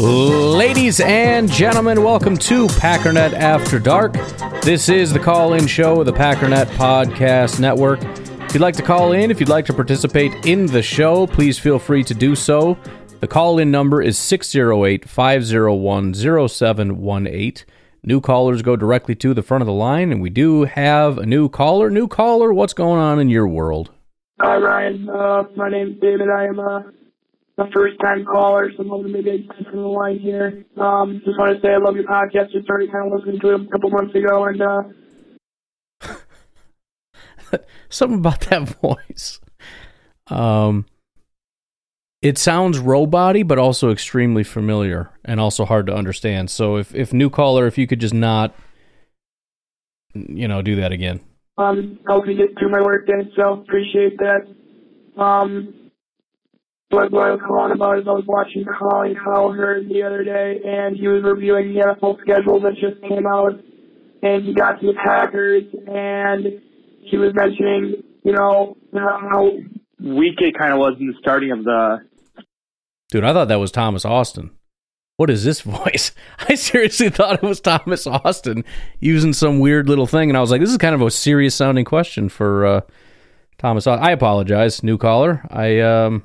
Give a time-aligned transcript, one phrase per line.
[0.00, 4.12] Ladies and gentlemen, welcome to Packernet After Dark.
[4.62, 8.00] This is the call in show of the Packernet Podcast Network.
[8.04, 11.58] If you'd like to call in, if you'd like to participate in the show, please
[11.58, 12.78] feel free to do so.
[13.18, 17.66] The call in number is 608 501 0718.
[18.04, 21.26] New callers go directly to the front of the line, and we do have a
[21.26, 21.90] new caller.
[21.90, 23.90] New caller, what's going on in your world?
[24.40, 25.08] Hi, Ryan.
[25.10, 26.30] Uh, my name's David.
[26.30, 26.82] I am uh,
[27.58, 30.64] a first-time caller, so I'm hoping maybe I from the line here.
[30.76, 32.52] Um, just want to say I love your podcast.
[32.52, 34.82] Just started kind of listening to it a couple months ago, and uh,
[37.88, 39.40] Something about that voice.
[40.28, 40.86] Um,
[42.20, 46.50] it sounds robot but also extremely familiar and also hard to understand.
[46.50, 48.54] So if, if new caller, if you could just not,
[50.14, 51.20] you know, do that again.
[51.56, 55.20] um, helping me get through my work day, so appreciate that.
[55.20, 55.87] Um,
[56.90, 61.22] was calling about is I was watching Colin Cowherd the other day, and he was
[61.22, 63.52] reviewing the NFL schedule that just came out,
[64.22, 66.60] and he got to the Packers, and
[67.02, 69.50] he was mentioning, you know, how
[70.00, 71.98] weak it kind of was in the starting of the
[73.10, 74.50] Dude, I thought that was Thomas Austin.
[75.16, 76.12] What is this voice?
[76.38, 78.64] I seriously thought it was Thomas Austin
[79.00, 81.54] using some weird little thing, and I was like, this is kind of a serious
[81.54, 82.80] sounding question for uh,
[83.58, 83.86] Thomas.
[83.86, 85.42] I apologize, new caller.
[85.50, 86.22] I um,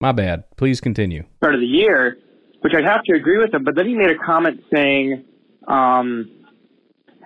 [0.00, 0.44] my bad.
[0.56, 1.24] Please continue.
[1.36, 2.18] start of the year,
[2.60, 3.64] which I'd have to agree with him.
[3.64, 5.24] But then he made a comment saying,
[5.68, 6.30] um,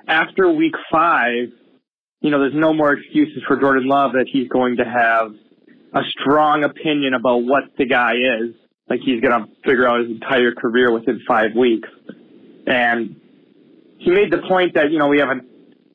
[0.06, 1.48] after week five,
[2.20, 5.32] you know, there's no more excuses for Jordan Love that he's going to have
[5.94, 8.54] a strong opinion about what the guy is.
[8.88, 11.88] Like he's going to figure out his entire career within five weeks.
[12.66, 13.16] And
[13.98, 15.46] he made the point that, you know, we have an,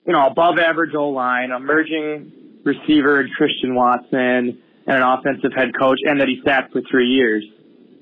[0.05, 2.31] you know, above average O line, emerging
[2.63, 7.09] receiver in Christian Watson, and an offensive head coach, and that he sat for three
[7.09, 7.45] years.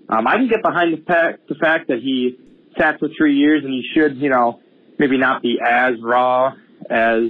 [0.09, 2.37] Um, I can get behind the fact, the fact that he
[2.79, 4.61] sat for three years and he should, you know,
[4.97, 6.53] maybe not be as raw
[6.89, 7.23] as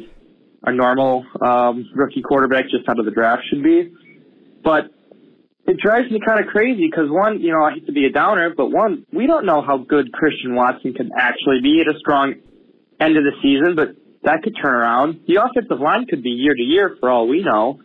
[0.64, 3.92] a normal um, rookie quarterback just out of the draft should be.
[4.64, 4.92] But
[5.66, 8.12] it drives me kind of crazy because one, you know, I hate to be a
[8.12, 11.98] downer, but one, we don't know how good Christian Watson can actually be at a
[11.98, 12.36] strong
[13.00, 15.22] end of the season, but that could turn around.
[15.28, 17.80] The offensive line could be year to year for all we know.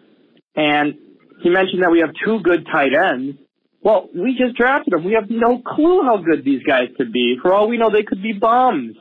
[0.54, 0.99] And
[1.42, 3.38] he mentioned that we have two good tight ends.
[3.82, 5.04] Well, we just drafted them.
[5.04, 7.36] We have no clue how good these guys could be.
[7.42, 8.97] For all we know, they could be bombs.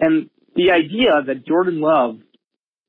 [0.00, 2.18] And the idea that Jordan Love,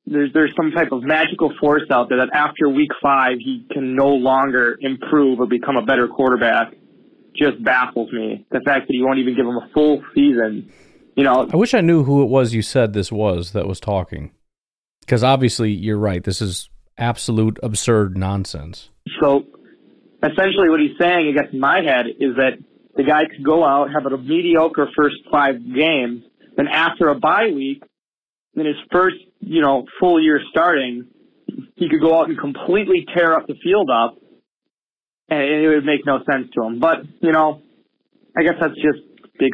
[0.08, 3.96] there's there's some type of magical force out there that after week five he can
[3.96, 6.74] no longer improve or become a better quarterback,
[7.36, 8.46] just baffles me.
[8.50, 10.72] The fact that you won't even give him a full season,
[11.16, 13.80] you know, I wish I knew who it was you said this was that was
[13.80, 14.32] talking,
[15.02, 16.24] because obviously you're right.
[16.24, 16.68] This is
[17.02, 18.90] absolute absurd nonsense.
[19.20, 19.44] So
[20.24, 22.60] essentially what he's saying, I guess in my head, is that
[22.96, 26.24] the guy could go out, have a mediocre first five games,
[26.56, 27.84] then after a bye week,
[28.56, 31.08] in his first, you know, full year starting,
[31.76, 34.18] he could go out and completely tear up the field up,
[35.30, 36.80] and it would make no sense to him.
[36.80, 37.62] But, you know,
[38.38, 39.00] I guess that's just
[39.40, 39.54] big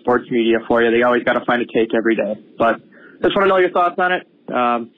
[0.00, 0.90] sports media for you.
[0.90, 2.42] They always got to find a take every day.
[2.58, 2.80] But
[3.22, 4.26] just want to know your thoughts on it.
[4.52, 4.90] Um,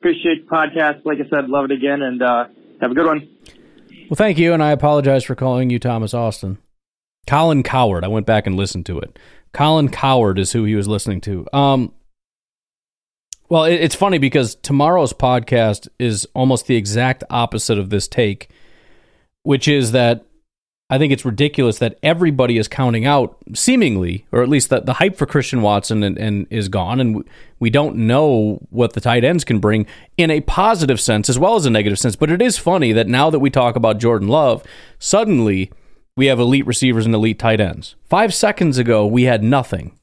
[0.00, 1.04] appreciate the podcast.
[1.04, 2.46] Like I said, love it again, and uh,
[2.80, 3.28] have a good one.
[4.08, 6.58] Well, thank you, and I apologize for calling you Thomas Austin.
[7.26, 8.04] Colin Cowherd.
[8.04, 9.18] I went back and listened to it.
[9.52, 11.46] Colin Cowherd is who he was listening to.
[11.52, 11.92] Um,
[13.48, 18.48] well, it, it's funny because tomorrow's podcast is almost the exact opposite of this take,
[19.42, 20.24] which is that
[20.92, 24.94] I think it's ridiculous that everybody is counting out, seemingly, or at least that the
[24.94, 27.24] hype for Christian Watson and, and is gone, and
[27.60, 31.54] we don't know what the tight ends can bring in a positive sense as well
[31.54, 32.16] as a negative sense.
[32.16, 34.64] But it is funny that now that we talk about Jordan Love,
[34.98, 35.70] suddenly
[36.16, 37.94] we have elite receivers and elite tight ends.
[38.04, 39.96] Five seconds ago, we had nothing.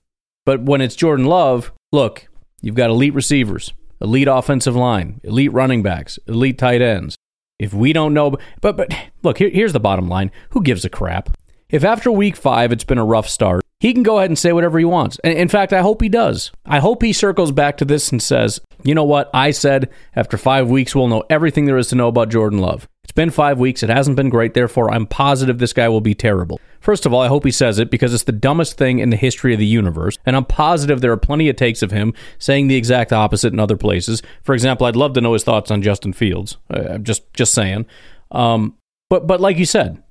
[0.45, 2.29] But when it's Jordan Love, look,
[2.61, 7.16] you've got elite receivers, elite offensive line, elite running backs, elite tight ends.
[7.59, 8.93] If we don't know, but but
[9.23, 11.29] look, here, here's the bottom line: who gives a crap?
[11.69, 14.53] If after week five it's been a rough start, he can go ahead and say
[14.53, 15.19] whatever he wants.
[15.23, 16.51] In fact, I hope he does.
[16.65, 19.29] I hope he circles back to this and says, "You know what?
[19.33, 22.87] I said after five weeks we'll know everything there is to know about Jordan Love."
[23.17, 23.81] Been five weeks.
[23.81, 24.53] It hasn't been great.
[24.53, 26.61] Therefore, I'm positive this guy will be terrible.
[26.79, 29.17] First of all, I hope he says it because it's the dumbest thing in the
[29.17, 30.19] history of the universe.
[30.23, 33.59] And I'm positive there are plenty of takes of him saying the exact opposite in
[33.59, 34.21] other places.
[34.43, 36.57] For example, I'd love to know his thoughts on Justin Fields.
[36.69, 37.87] I'm just, just saying.
[38.29, 38.75] Um,
[39.09, 40.03] but, but like you said,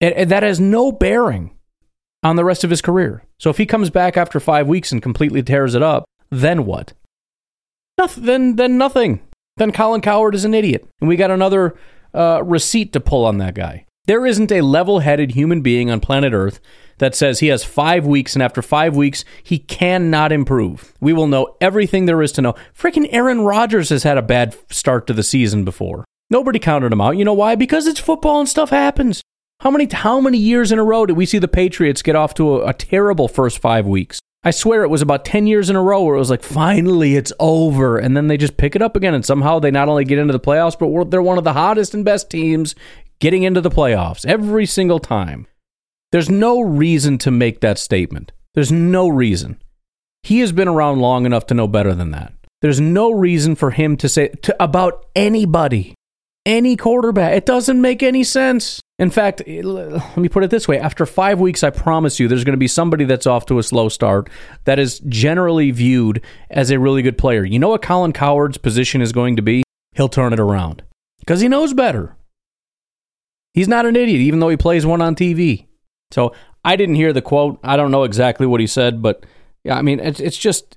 [0.00, 1.54] it, it, that has no bearing
[2.22, 3.24] on the rest of his career.
[3.38, 6.94] So if he comes back after five weeks and completely tears it up, then what?
[7.98, 8.24] Nothing.
[8.24, 9.20] Then, then nothing.
[9.56, 11.76] Then Colin Cowherd is an idiot, and we got another
[12.14, 13.84] uh, receipt to pull on that guy.
[14.06, 16.58] There isn't a level-headed human being on planet Earth
[16.98, 20.94] that says he has five weeks, and after five weeks he cannot improve.
[21.00, 22.54] We will know everything there is to know.
[22.76, 26.04] Freaking Aaron Rodgers has had a bad start to the season before.
[26.30, 27.16] Nobody counted him out.
[27.16, 27.54] You know why?
[27.54, 29.22] Because it's football and stuff happens.
[29.60, 32.32] How many how many years in a row did we see the Patriots get off
[32.34, 34.18] to a, a terrible first five weeks?
[34.42, 37.14] I swear it was about 10 years in a row where it was like, finally,
[37.14, 37.98] it's over.
[37.98, 39.12] And then they just pick it up again.
[39.12, 41.92] And somehow they not only get into the playoffs, but they're one of the hottest
[41.92, 42.74] and best teams
[43.18, 45.46] getting into the playoffs every single time.
[46.10, 48.32] There's no reason to make that statement.
[48.54, 49.60] There's no reason.
[50.22, 52.32] He has been around long enough to know better than that.
[52.62, 55.94] There's no reason for him to say to, about anybody
[56.46, 57.34] any quarterback.
[57.34, 58.80] It doesn't make any sense.
[58.98, 62.44] In fact, let me put it this way after five weeks, I promise you, there's
[62.44, 64.28] going to be somebody that's off to a slow start
[64.64, 67.44] that is generally viewed as a really good player.
[67.44, 69.62] You know what Colin Cowherd's position is going to be?
[69.92, 70.82] He'll turn it around
[71.18, 72.16] because he knows better.
[73.54, 75.66] He's not an idiot, even though he plays one on TV.
[76.10, 76.34] So
[76.64, 77.58] I didn't hear the quote.
[77.62, 79.24] I don't know exactly what he said, but
[79.64, 80.76] yeah, I mean, it's, it's just,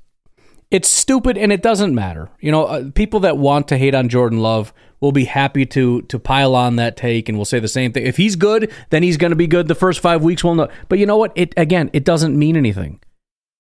[0.72, 2.30] it's stupid and it doesn't matter.
[2.40, 6.02] You know, uh, people that want to hate on Jordan Love will be happy to
[6.04, 8.08] to pile on that take and we'll say the same thing.
[8.08, 10.70] If he's good, then he's going to be good the first 5 weeks we'll know.
[10.88, 11.34] But you know what?
[11.36, 13.02] It again, it doesn't mean anything.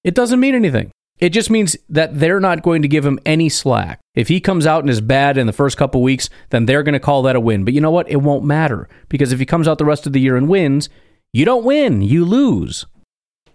[0.03, 0.91] It doesn't mean anything.
[1.19, 3.99] It just means that they're not going to give him any slack.
[4.15, 6.93] If he comes out and is bad in the first couple weeks, then they're going
[6.93, 7.65] to call that a win.
[7.65, 8.09] But you know what?
[8.09, 10.89] It won't matter because if he comes out the rest of the year and wins,
[11.31, 12.85] you don't win, you lose.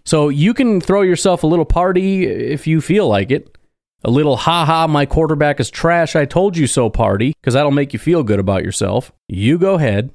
[0.05, 3.57] So you can throw yourself a little party if you feel like it.
[4.03, 7.71] A little ha ha, my quarterback is trash, I told you so party, because that'll
[7.71, 9.11] make you feel good about yourself.
[9.27, 10.11] You go ahead,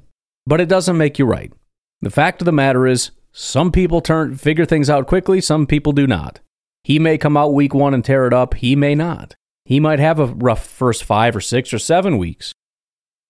[0.46, 1.52] but it doesn't make you right.
[2.00, 5.92] The fact of the matter is, some people turn figure things out quickly, some people
[5.92, 6.40] do not.
[6.82, 9.34] He may come out week one and tear it up, he may not.
[9.64, 12.52] He might have a rough first five or six or seven weeks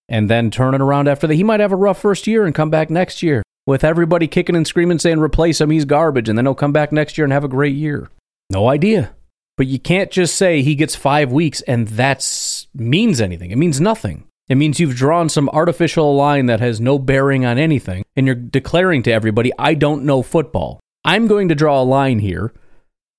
[0.07, 1.35] and then turn it around after that.
[1.35, 4.55] He might have a rough first year and come back next year with everybody kicking
[4.55, 7.33] and screaming saying, replace him, he's garbage, and then he'll come back next year and
[7.33, 8.09] have a great year.
[8.51, 9.15] No idea.
[9.57, 13.51] But you can't just say he gets five weeks and that means anything.
[13.51, 14.27] It means nothing.
[14.47, 18.35] It means you've drawn some artificial line that has no bearing on anything, and you're
[18.35, 20.79] declaring to everybody, I don't know football.
[21.03, 22.53] I'm going to draw a line here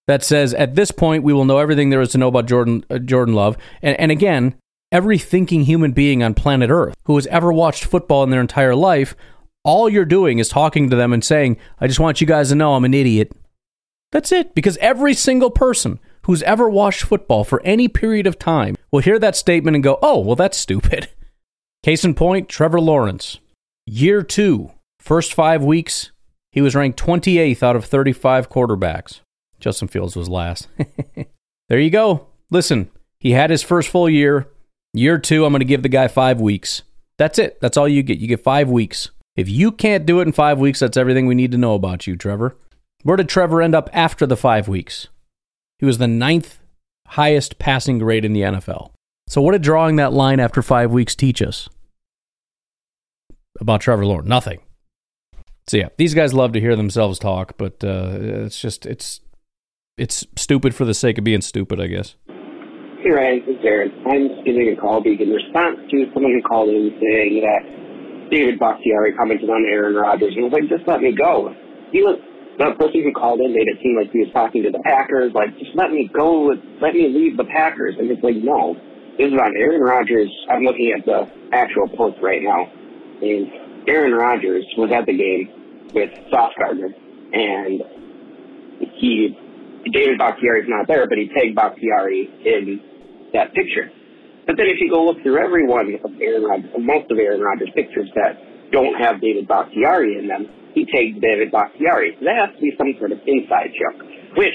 [0.06, 2.84] that says, at this point, we will know everything there is to know about Jordan,
[2.90, 3.56] uh, Jordan Love.
[3.82, 4.54] And, and again,
[4.92, 8.76] every thinking human being on planet Earth who has ever watched football in their entire
[8.76, 9.16] life,
[9.64, 12.54] all you're doing is talking to them and saying, I just want you guys to
[12.54, 13.32] know I'm an idiot.
[14.12, 14.54] That's it.
[14.54, 19.18] Because every single person who's ever watched football for any period of time will hear
[19.18, 21.08] that statement and go, oh, well, that's stupid.
[21.82, 23.38] Case in point, Trevor Lawrence.
[23.86, 26.10] Year two, first five weeks,
[26.50, 29.20] he was ranked 28th out of 35 quarterbacks.
[29.60, 30.66] Justin Fields was last.
[31.68, 32.26] there you go.
[32.50, 32.90] Listen,
[33.20, 34.48] he had his first full year.
[34.92, 36.82] Year two, I'm going to give the guy five weeks.
[37.18, 37.60] That's it.
[37.60, 38.18] That's all you get.
[38.18, 39.10] You get five weeks.
[39.36, 42.06] If you can't do it in five weeks, that's everything we need to know about
[42.08, 42.56] you, Trevor.
[43.04, 45.06] Where did Trevor end up after the five weeks?
[45.78, 46.58] He was the ninth
[47.08, 48.90] highest passing grade in the NFL.
[49.28, 51.68] So, what did drawing that line after five weeks teach us
[53.60, 54.28] about Trevor Lawrence?
[54.28, 54.60] Nothing.
[55.68, 59.20] So yeah, these guys love to hear themselves talk, but uh, it's just it's
[59.98, 62.14] it's stupid for the sake of being stupid, I guess.
[63.02, 63.90] Hey Ryan, this is Aaron.
[64.06, 68.58] I'm just giving a call in response to someone who called in saying that David
[68.58, 71.54] Bakhtiari commented on Aaron Rodgers, and was like, just let me go.
[71.90, 72.18] He was
[72.58, 75.32] the person who called in made it seem like he was talking to the Packers,
[75.34, 77.96] like, just let me go, let me leave the Packers.
[77.98, 78.76] And it's like, no.
[79.18, 80.28] This is on Aaron Rodgers.
[80.50, 82.68] I'm looking at the actual post right now.
[83.20, 86.92] And Aaron Rodgers was at the game with Sauce Gardner.
[87.32, 87.80] And
[89.00, 89.36] he,
[89.92, 92.80] David Bakhtiari's not there, but he tagged Bakhtiari in
[93.32, 93.90] that picture.
[94.46, 97.40] But then if you go look through every one of Aaron Rodgers, most of Aaron
[97.40, 98.38] Rodgers' pictures that
[98.70, 102.12] don't have David Bakhtiari in them, he takes David Bakhtiari.
[102.20, 104.04] That has to be some sort of inside joke,
[104.36, 104.54] which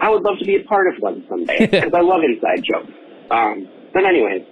[0.00, 2.94] I would love to be a part of one someday because I love inside jokes.
[3.30, 4.46] Um, but anyways,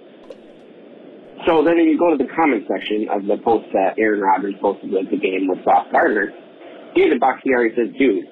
[1.47, 4.91] so then you go to the comment section of the post that Aaron Rodgers posted
[4.91, 6.29] with the game with Sauce Gardner.
[6.93, 8.25] David Bakhtiari says, dude,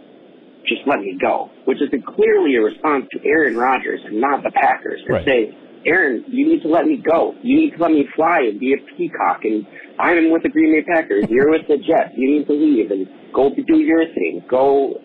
[0.68, 4.44] just let me go, which is a clearly a response to Aaron Rodgers and not
[4.44, 5.26] the Packers to Right.
[5.26, 7.36] say, Aaron, you need to let me go.
[7.42, 9.44] You need to let me fly and be a peacock.
[9.44, 9.66] And
[9.98, 11.26] I'm with the Green Bay Packers.
[11.30, 12.14] You're with the Jets.
[12.16, 14.44] You need to leave and go do your thing.
[14.50, 15.02] Go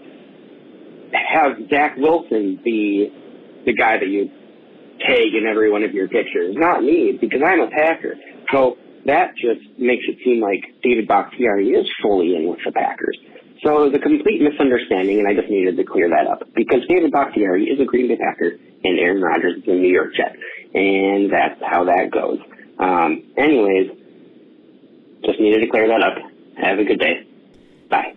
[1.12, 3.10] have Zach Wilson be
[3.66, 4.30] the guy that you
[5.00, 8.16] tag in every one of your pictures, not me, because I'm a Packer.
[8.52, 8.76] So
[9.06, 13.18] that just makes it seem like David Bakhtiari is fully in with the Packers.
[13.62, 16.84] So it was a complete misunderstanding, and I just needed to clear that up because
[16.88, 20.36] David Bakhtiari is a Green Bay Packer and Aaron Rodgers is a New York Jet,
[20.74, 22.38] and that's how that goes.
[22.78, 23.90] Um, anyways,
[25.24, 26.18] just needed to clear that up.
[26.60, 27.26] Have a good day.
[27.88, 28.14] Bye.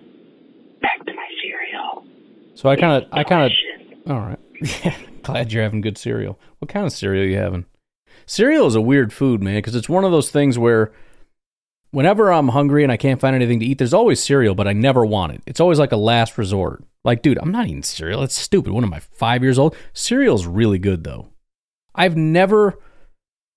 [0.82, 2.06] Back to my cereal.
[2.56, 4.98] So I kind of, I kind of, all right.
[5.24, 6.40] Glad you're having good cereal.
[6.60, 7.66] What kind of cereal you having?
[8.26, 10.92] Cereal is a weird food, man, because it's one of those things where
[11.92, 14.74] whenever I'm hungry and I can't find anything to eat, there's always cereal, but I
[14.74, 15.42] never want it.
[15.46, 16.84] It's always like a last resort.
[17.04, 18.22] Like, dude, I'm not eating cereal.
[18.22, 18.74] That's stupid.
[18.74, 19.76] What am I, five years old?
[19.94, 21.30] Cereal's really good, though.
[21.98, 22.80] I've never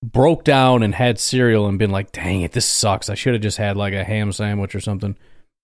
[0.03, 3.09] broke down and had cereal and been like, dang it, this sucks.
[3.09, 5.15] I should have just had like a ham sandwich or something.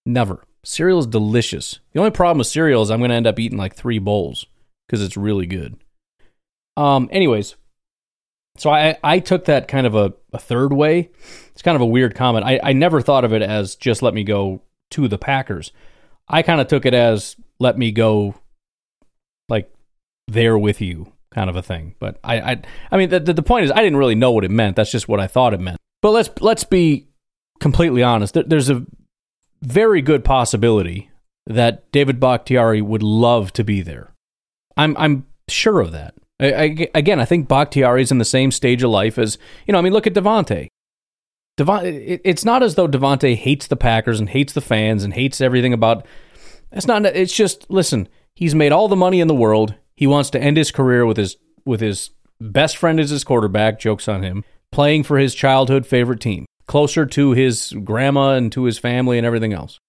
[0.06, 0.44] Never.
[0.64, 1.80] Cereal is delicious.
[1.94, 4.46] The only problem with cereal is I'm going to end up eating like three bowls
[4.86, 5.78] because it's really good.
[6.76, 7.56] Um, anyways,
[8.58, 11.10] so I, I took that kind of a, a third way.
[11.52, 12.46] It's kind of a weird comment.
[12.46, 15.72] I, I never thought of it as just let me go to the Packers.
[16.28, 18.36] I kind of took it as let me go
[19.50, 19.72] like
[20.28, 21.96] there with you kind of a thing.
[22.00, 24.52] But I I, I mean the, the point is I didn't really know what it
[24.52, 24.76] meant.
[24.76, 25.78] That's just what I thought it meant.
[26.02, 27.08] But let's let's be
[27.60, 28.34] completely honest.
[28.34, 28.86] There, there's a
[29.62, 31.10] very good possibility
[31.46, 34.14] that David Bakhtiari would love to be there.
[34.76, 36.14] I'm I'm sure of that.
[36.40, 39.72] I, I, again, I think Bakhtiari is in the same stage of life as you
[39.72, 39.80] know.
[39.80, 40.68] I mean, look at Davante.
[41.58, 45.14] Devon, it, it's not as though Davante hates the Packers and hates the fans and
[45.14, 46.06] hates everything about.
[46.72, 47.06] That's not.
[47.06, 48.08] It's just listen.
[48.36, 49.74] He's made all the money in the world.
[49.98, 51.36] He wants to end his career with his
[51.66, 53.80] with his best friend as his quarterback.
[53.80, 54.46] Jokes on him.
[54.72, 59.26] Playing for his childhood favorite team, closer to his grandma and to his family and
[59.26, 59.80] everything else.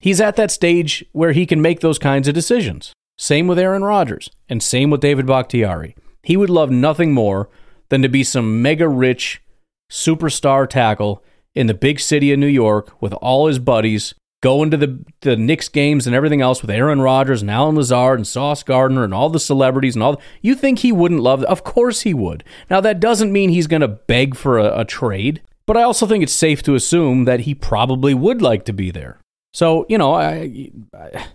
[0.00, 2.92] He's at that stage where he can make those kinds of decisions.
[3.18, 5.96] Same with Aaron Rodgers, and same with David Bakhtiari.
[6.22, 7.48] He would love nothing more
[7.88, 9.42] than to be some mega rich
[9.90, 11.22] superstar tackle
[11.54, 15.36] in the big city of New York with all his buddies, going to the, the
[15.36, 19.14] Knicks games and everything else with Aaron Rodgers and Allen Lazard and Sauce Gardner and
[19.14, 20.20] all the celebrities and all.
[20.42, 22.44] You think he wouldn't love Of course he would.
[22.70, 26.06] Now, that doesn't mean he's going to beg for a, a trade, but I also
[26.06, 29.18] think it's safe to assume that he probably would like to be there.
[29.52, 31.26] So, you know, I, I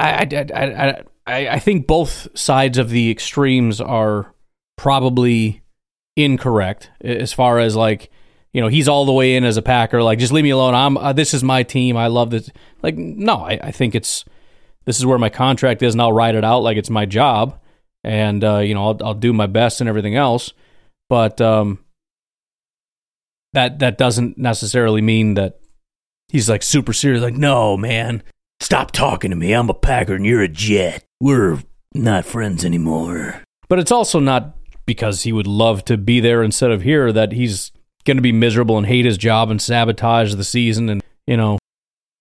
[0.00, 4.34] I, I, I, I think both sides of the extremes are
[4.76, 5.62] probably
[6.16, 8.10] incorrect as far as like
[8.54, 10.74] you know he's all the way in as a packer like just leave me alone
[10.74, 12.48] i'm uh, this is my team i love this
[12.82, 14.24] like no I, I think it's
[14.86, 17.60] this is where my contract is and i'll write it out like it's my job
[18.02, 20.54] and uh, you know I'll, I'll do my best and everything else
[21.10, 21.80] but um
[23.52, 25.60] that that doesn't necessarily mean that
[26.28, 28.22] he's like super serious like no man
[28.60, 29.52] Stop talking to me.
[29.52, 31.04] I'm a Packer and you're a Jet.
[31.20, 31.58] We're
[31.92, 33.42] not friends anymore.
[33.68, 34.56] But it's also not
[34.86, 37.72] because he would love to be there instead of here that he's
[38.04, 41.58] going to be miserable and hate his job and sabotage the season and, you know,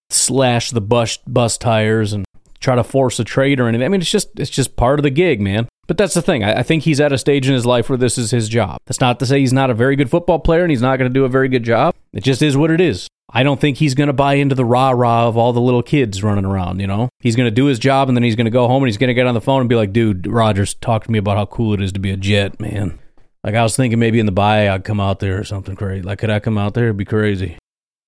[0.10, 2.26] slash the bus bus tires and
[2.60, 3.86] try to force a trade or anything.
[3.86, 5.68] I mean, it's just it's just part of the gig, man.
[5.86, 6.44] But that's the thing.
[6.44, 8.78] I, I, think he's at a stage in his life where this is his job.
[8.86, 11.12] That's not to say he's not a very good football player and he's not going
[11.12, 11.94] to do a very good job.
[12.14, 13.10] It just is what it is.
[13.30, 15.84] I don't think he's going to buy into the rah rah of all the little
[15.84, 17.10] kids running around, you know?
[17.20, 18.98] He's going to do his job and then he's going to go home and he's
[18.98, 21.36] going to get on the phone and be like, dude, Rodgers, talk to me about
[21.36, 23.00] how cool it is to be a jet, man.
[23.44, 26.02] Like, I was thinking maybe in the bye I'd come out there or something crazy.
[26.02, 26.86] Like, could I come out there?
[26.86, 27.58] It'd be crazy.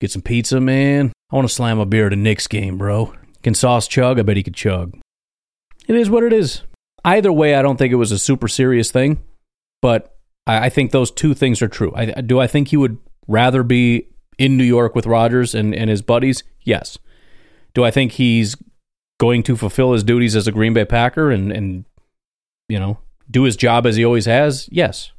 [0.00, 1.12] Get some pizza, man.
[1.30, 3.14] I want to slam a beer at a Knicks game, bro.
[3.42, 4.18] Can Sauce chug?
[4.18, 4.98] I bet he could chug.
[5.86, 6.62] It is what it is.
[7.04, 9.22] Either way, I don't think it was a super serious thing,
[9.80, 10.16] but
[10.46, 11.92] I, I think those two things are true.
[11.94, 15.88] I, do I think he would rather be in New York with Rodgers and, and
[15.88, 16.42] his buddies?
[16.62, 16.98] Yes.
[17.74, 18.56] Do I think he's
[19.18, 21.84] going to fulfill his duties as a Green Bay Packer and, and
[22.68, 22.98] you know,
[23.30, 24.68] do his job as he always has?
[24.70, 25.12] Yes.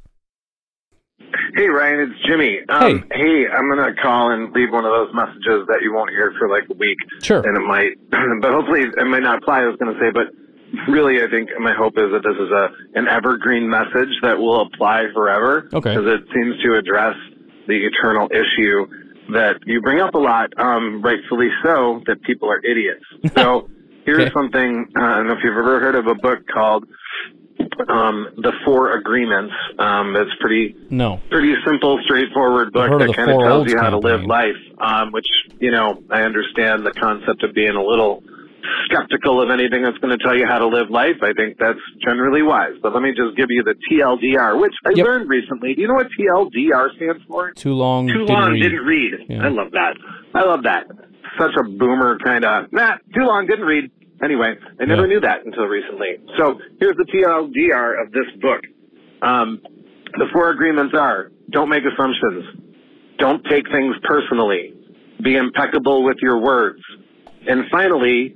[1.58, 2.60] Hey Ryan, it's Jimmy.
[2.68, 3.18] Um, hey.
[3.18, 6.48] hey, I'm gonna call and leave one of those messages that you won't hear for
[6.48, 6.98] like a week.
[7.20, 7.42] Sure.
[7.42, 7.98] And it might,
[8.40, 9.62] but hopefully it might not apply.
[9.62, 10.30] I was gonna say, but
[10.86, 14.70] really, I think my hope is that this is a an evergreen message that will
[14.70, 15.68] apply forever.
[15.74, 15.96] Okay.
[15.96, 17.16] Because it seems to address
[17.66, 18.86] the eternal issue
[19.34, 23.02] that you bring up a lot, um, rightfully so, that people are idiots.
[23.34, 23.68] So
[24.06, 24.32] here's okay.
[24.32, 26.86] something, uh, I don't know if you've ever heard of a book called
[27.88, 29.52] um, The Four Agreements.
[29.78, 31.20] Um, it's pretty, no.
[31.30, 35.26] pretty simple, straightforward book that kind of tells you how to live life, um, which,
[35.60, 38.22] you know, I understand the concept of being a little
[38.84, 41.16] skeptical of anything that's going to tell you how to live life.
[41.22, 42.74] I think that's generally wise.
[42.82, 45.06] But let me just give you the TLDR, which I Yep.
[45.06, 45.74] learned recently.
[45.74, 47.52] Do you know what TLDR stands for?
[47.52, 48.06] Too long.
[48.08, 48.62] Too didn't long, read.
[48.62, 49.12] didn't read.
[49.28, 49.44] Yeah.
[49.46, 49.94] I love that.
[50.34, 50.86] I love that.
[51.38, 53.90] Such a boomer kind of, nah, too long, didn't read.
[54.22, 55.08] Anyway, I never Yeah.
[55.08, 56.18] knew that until recently.
[56.36, 58.66] So here's the TLDR of this book.
[59.22, 59.60] Um,
[60.16, 62.44] the four agreements are don't make assumptions,
[63.18, 64.74] don't take things personally,
[65.22, 66.80] be impeccable with your words,
[67.46, 68.34] and finally,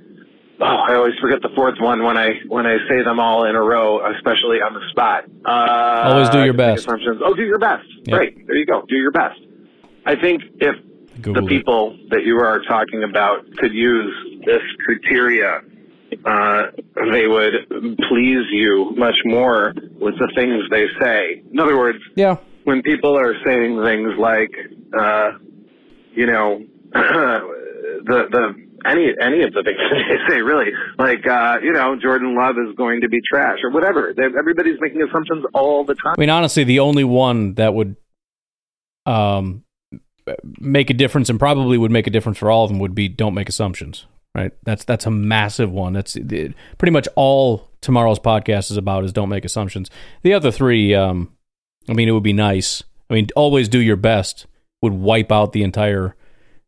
[0.59, 3.55] oh, I always forget the fourth one when I when I say them all in
[3.55, 5.25] a row, especially on the spot.
[5.45, 6.83] Uh, Always do your best.
[6.85, 7.21] Assumptions.
[7.23, 7.85] Oh, do your best.
[8.05, 8.17] Yep.
[8.17, 8.47] Great.
[8.47, 8.83] There you go.
[8.87, 9.39] Do your best.
[10.05, 10.75] I think if
[11.21, 11.47] Googled the it.
[11.47, 14.13] people that you are talking about could use
[14.45, 15.61] this criteria,
[16.25, 16.63] uh,
[17.11, 17.53] they would
[18.09, 21.43] please you much more with the things they say.
[21.51, 22.37] In other words, Yeah.
[22.63, 24.51] when people are saying things like,
[24.97, 25.31] uh,
[26.13, 28.53] you know, the the
[28.85, 29.77] any any of the things
[30.27, 33.71] they say really, like uh, you know, Jordan Love is going to be trash or
[33.71, 34.13] whatever.
[34.15, 36.15] They, everybody's making assumptions all the time.
[36.17, 37.95] I mean, honestly, the only one that would
[39.05, 39.63] um,
[40.59, 43.07] make a difference and probably would make a difference for all of them would be
[43.07, 44.05] don't make assumptions.
[44.35, 44.51] Right?
[44.63, 45.93] That's that's a massive one.
[45.93, 49.91] That's pretty much all tomorrow's podcast is about is don't make assumptions.
[50.23, 51.31] The other three, um,
[51.87, 52.83] I mean, it would be nice.
[53.09, 54.47] I mean, always do your best
[54.81, 56.15] would wipe out the entire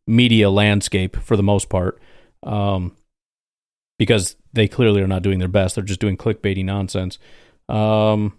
[0.06, 2.00] media landscape for the most part,
[2.44, 2.96] um,
[3.98, 5.74] because they clearly are not doing their best.
[5.74, 7.18] They're just doing clickbaity nonsense.
[7.68, 8.38] Um,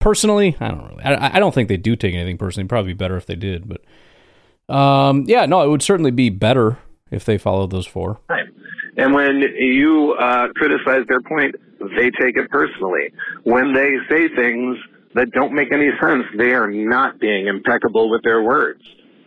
[0.00, 1.04] personally, I don't really.
[1.04, 2.68] I, I don't think they do take anything personally.
[2.68, 6.78] Probably be better if they did, but um, yeah, no, it would certainly be better
[7.10, 8.18] if they followed those four.
[8.28, 8.51] time.
[8.96, 11.54] And when you uh, criticize their point,
[11.96, 13.12] they take it personally.
[13.44, 14.76] When they say things
[15.14, 18.82] that don't make any sense, they are not being impeccable with their words.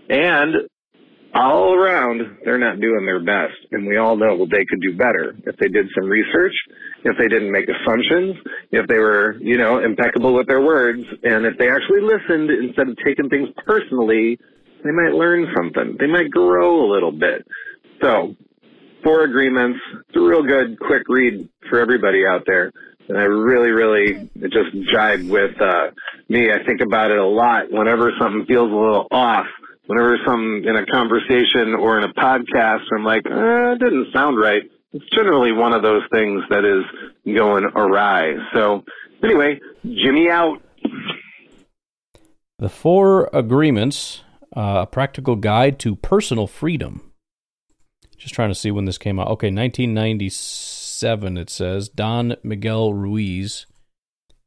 [0.10, 0.55] And
[1.34, 3.57] all around, they're not doing their best.
[3.72, 6.53] And we all know they could do better if they did some research,
[7.03, 8.36] if they didn't make assumptions,
[8.72, 12.88] if they were, you know, impeccable with their words, and if they actually listened instead
[12.88, 14.39] of taking things personally,
[14.84, 15.98] they might learn something.
[16.00, 17.45] They might grow a little bit.
[18.01, 18.36] So,
[19.05, 19.79] four agreements.
[20.09, 22.72] It's a real good, quick read for everybody out there.
[23.07, 25.91] And I really, really, it just jibed with uh,
[26.27, 26.51] me.
[26.51, 29.46] I think about it a lot whenever something feels a little off.
[29.85, 34.39] Whenever something in a conversation or in a podcast, I'm like, uh, it didn't sound
[34.39, 34.63] right.
[34.94, 36.83] It's generally one of those things that is
[37.31, 38.33] going awry.
[38.55, 38.83] So,
[39.24, 40.63] anyway, Jimmy out.
[42.57, 44.24] The Four Agreements,
[44.57, 47.04] uh, a practical guide to personal freedom.
[48.18, 49.28] Just trying to see when this came out.
[49.28, 51.90] Okay, 1997, it says.
[51.90, 53.66] Don Miguel Ruiz.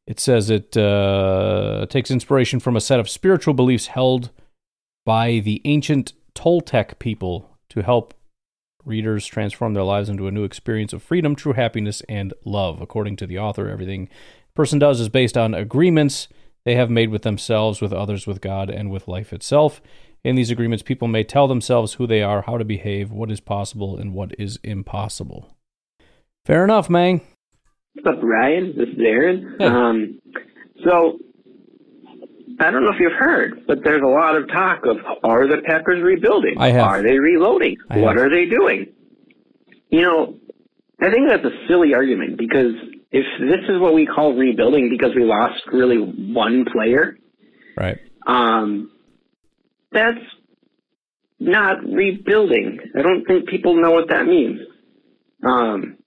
[0.07, 4.31] It says it uh, takes inspiration from a set of spiritual beliefs held
[5.05, 8.15] by the ancient Toltec people to help
[8.83, 12.81] readers transform their lives into a new experience of freedom, true happiness, and love.
[12.81, 14.09] According to the author, everything
[14.55, 16.27] person does is based on agreements
[16.65, 19.81] they have made with themselves, with others, with God, and with life itself.
[20.23, 23.39] In these agreements, people may tell themselves who they are, how to behave, what is
[23.39, 25.55] possible, and what is impossible.
[26.45, 27.21] Fair enough, Mang.
[27.93, 28.73] What's up, Ryan?
[28.77, 29.55] This is Aaron.
[29.59, 29.65] Hey.
[29.65, 30.19] Um,
[30.83, 31.19] so,
[32.59, 35.61] I don't know if you've heard, but there's a lot of talk of are the
[35.65, 36.55] Packers rebuilding?
[36.57, 36.87] I have.
[36.87, 37.77] Are they reloading?
[37.89, 38.25] I what have.
[38.25, 38.87] are they doing?
[39.89, 40.35] You know,
[41.01, 42.73] I think that's a silly argument because
[43.11, 47.17] if this is what we call rebuilding because we lost really one player,
[47.77, 47.97] Right.
[48.27, 48.91] um,
[49.91, 50.19] that's
[51.39, 52.79] not rebuilding.
[52.97, 54.59] I don't think people know what that means.
[55.45, 55.97] Um,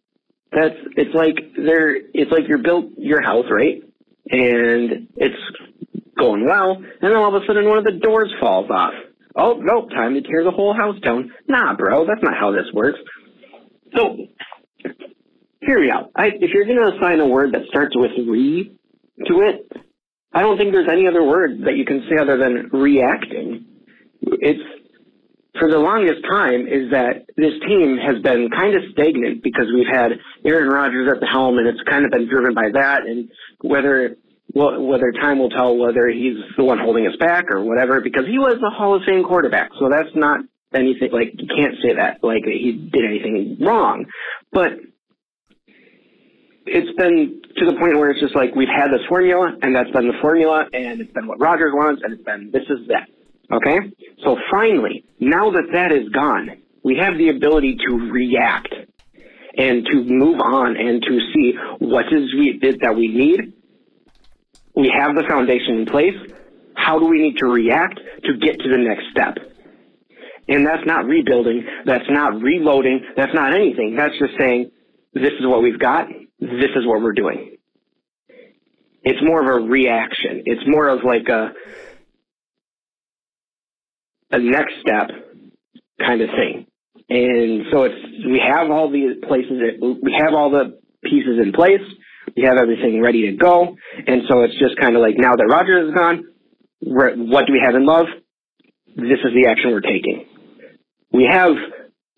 [0.52, 3.82] that's it's like they're it's like you built your house right,
[4.30, 5.36] and it's
[6.18, 8.92] going well, and then all of a sudden one of the doors falls off.
[9.34, 11.32] Oh nope, time to tear the whole house down.
[11.48, 12.98] Nah, bro, that's not how this works.
[13.96, 14.18] So
[15.60, 16.10] hear me out.
[16.14, 18.76] I, if you're going to assign a word that starts with re
[19.26, 19.72] to it,
[20.32, 23.66] I don't think there's any other word that you can say other than reacting.
[24.22, 24.61] It's
[25.58, 29.87] for the longest time is that this team has been kind of stagnant because we've
[29.87, 30.12] had
[30.44, 33.30] Aaron Rodgers at the helm and it's kind of been driven by that and
[33.61, 34.16] whether
[34.54, 38.38] whether time will tell whether he's the one holding us back or whatever because he
[38.38, 39.70] was a Hall of Fame quarterback.
[39.78, 40.40] So that's not
[40.74, 44.06] anything like you can't say that like he did anything wrong.
[44.52, 44.72] But
[46.66, 49.90] it's been to the point where it's just like we've had this formula and that's
[49.90, 53.08] been the formula and it's been what Rodgers wants and it's been this is that.
[53.50, 53.78] Okay?
[54.24, 58.74] So finally, now that that is gone, we have the ability to react
[59.57, 63.52] and to move on and to see what is we, that we need.
[64.74, 66.16] We have the foundation in place.
[66.74, 69.37] How do we need to react to get to the next step?
[70.48, 71.66] And that's not rebuilding.
[71.85, 73.00] That's not reloading.
[73.16, 73.94] That's not anything.
[73.96, 74.70] That's just saying,
[75.14, 76.09] this is what we've got.
[76.40, 77.57] This is what we're doing.
[79.05, 80.42] It's more of a reaction.
[80.46, 81.52] It's more of like a
[84.32, 85.10] a next step
[86.00, 86.66] kind of thing.
[87.08, 91.52] And so it's we have all the places that we have all the pieces in
[91.52, 91.84] place.
[92.36, 93.76] We have everything ready to go.
[94.06, 96.24] And so it's just kind of like now that Rodgers is gone,
[96.80, 98.06] what do we have in love?
[98.96, 100.24] This is the action we're taking.
[101.12, 101.52] We have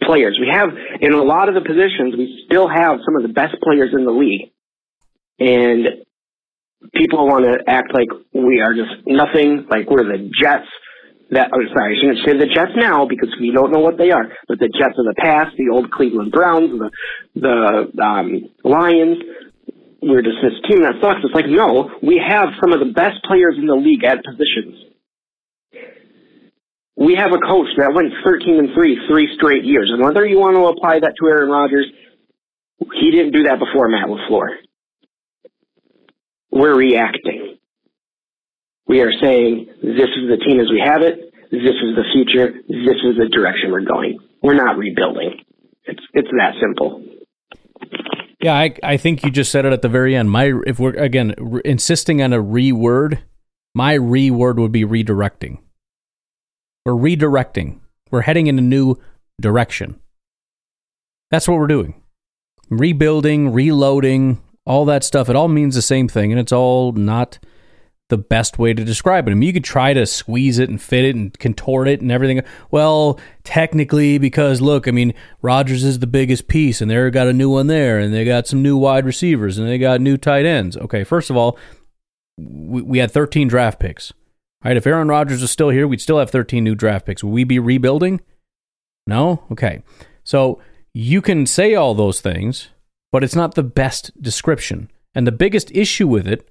[0.03, 0.38] players.
[0.38, 0.68] We have
[1.00, 4.05] in a lot of the positions, we still have some of the best players in
[4.05, 4.53] the league.
[5.40, 6.05] And
[6.94, 10.68] people want to act like we are just nothing, like we're the Jets
[11.31, 14.11] that I'm sorry, I shouldn't say the Jets now because we don't know what they
[14.11, 16.91] are, but the Jets of the past, the old Cleveland Browns, the
[17.35, 19.19] the um, Lions.
[20.03, 21.25] We're just this team that sucks.
[21.25, 24.93] It's like no, we have some of the best players in the league at positions.
[26.97, 30.39] We have a coach that went 13 and three three straight years, and whether you
[30.39, 31.87] want to apply that to Aaron Rodgers,
[33.01, 34.49] he didn't do that before Matt LaFleur.
[36.51, 37.44] We're reacting.
[38.87, 41.33] We are saying this is the team as we have it.
[41.51, 42.53] This is the future.
[42.68, 44.18] This is the direction we're going.
[44.42, 45.40] We're not rebuilding.
[45.85, 47.03] It's it's that simple.
[48.40, 50.31] Yeah, I I think you just said it at the very end.
[50.31, 53.23] My if we're again re- insisting on a re word,
[53.75, 55.59] my re word would be redirecting.
[56.85, 57.81] We're redirecting.
[58.11, 58.97] We're heading in a new
[59.40, 60.01] direction.
[61.31, 62.03] That's what we're doing.
[62.68, 65.29] Rebuilding, reloading, all that stuff.
[65.29, 67.38] It all means the same thing, and it's all not
[68.11, 69.31] the best way to describe it.
[69.31, 72.12] I mean, you could try to squeeze it and fit it and contort it and
[72.12, 72.43] everything.
[72.71, 77.33] Well, technically, because look, I mean, Rodgers is the biggest piece, and they got a
[77.33, 80.45] new one there, and they got some new wide receivers, and they got new tight
[80.45, 80.77] ends.
[80.77, 81.59] Okay, first of all,
[82.37, 84.12] we, we had 13 draft picks.
[84.64, 87.25] All right, if Aaron Rodgers was still here, we'd still have 13 new draft picks.
[87.25, 88.21] Would we be rebuilding?
[89.07, 89.45] No?
[89.51, 89.83] Okay.
[90.25, 90.61] So
[90.93, 92.69] you can say all those things,
[93.12, 94.90] but it's not the best description.
[95.14, 96.49] And the biggest issue with it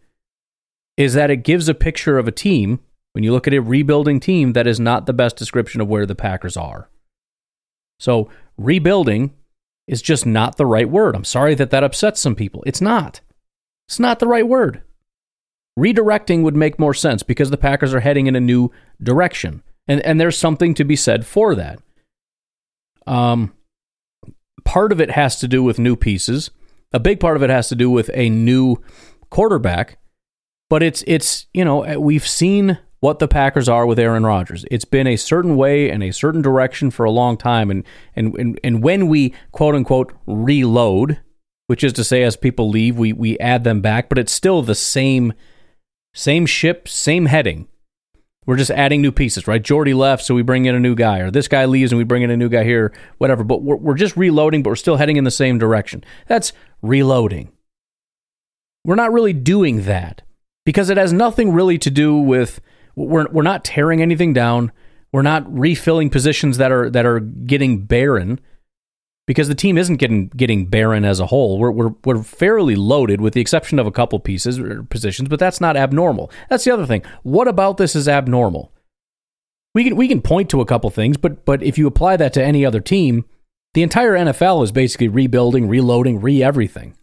[0.97, 2.79] is that it gives a picture of a team,
[3.13, 6.05] when you look at a rebuilding team, that is not the best description of where
[6.05, 6.89] the Packers are.
[7.99, 9.33] So, rebuilding
[9.87, 11.15] is just not the right word.
[11.15, 12.63] I'm sorry that that upsets some people.
[12.65, 13.21] It's not.
[13.87, 14.81] It's not the right word.
[15.77, 19.63] Redirecting would make more sense because the Packers are heading in a new direction.
[19.87, 21.79] And, and there's something to be said for that.
[23.05, 23.53] Um,
[24.63, 26.51] part of it has to do with new pieces.
[26.93, 28.77] A big part of it has to do with a new
[29.29, 29.97] quarterback
[30.69, 34.63] but it's it's you know uh, we've seen what the Packers are with Aaron Rodgers.
[34.71, 37.83] It's been a certain way and a certain direction for a long time, and
[38.15, 41.19] and and, and when we quote unquote reload,
[41.67, 44.61] which is to say, as people leave, we we add them back, but it's still
[44.61, 45.33] the same
[46.13, 47.67] same ship, same heading.
[48.45, 49.61] We're just adding new pieces, right?
[49.61, 52.03] Jordy left, so we bring in a new guy, or this guy leaves and we
[52.03, 53.43] bring in a new guy here, whatever.
[53.43, 56.03] But we're, we're just reloading, but we're still heading in the same direction.
[56.27, 57.51] That's reloading.
[58.85, 60.23] We're not really doing that
[60.65, 62.59] because it has nothing really to do with
[62.95, 64.71] we're we're not tearing anything down.
[65.11, 68.39] We're not refilling positions that are that are getting barren
[69.25, 71.59] because the team isn't getting getting barren as a whole.
[71.59, 75.39] We're we're we're fairly loaded with the exception of a couple pieces or positions, but
[75.39, 76.31] that's not abnormal.
[76.49, 77.03] That's the other thing.
[77.23, 78.71] What about this is abnormal?
[79.75, 82.33] We can we can point to a couple things, but but if you apply that
[82.33, 83.25] to any other team,
[83.73, 86.95] the entire NFL is basically rebuilding, reloading, re everything.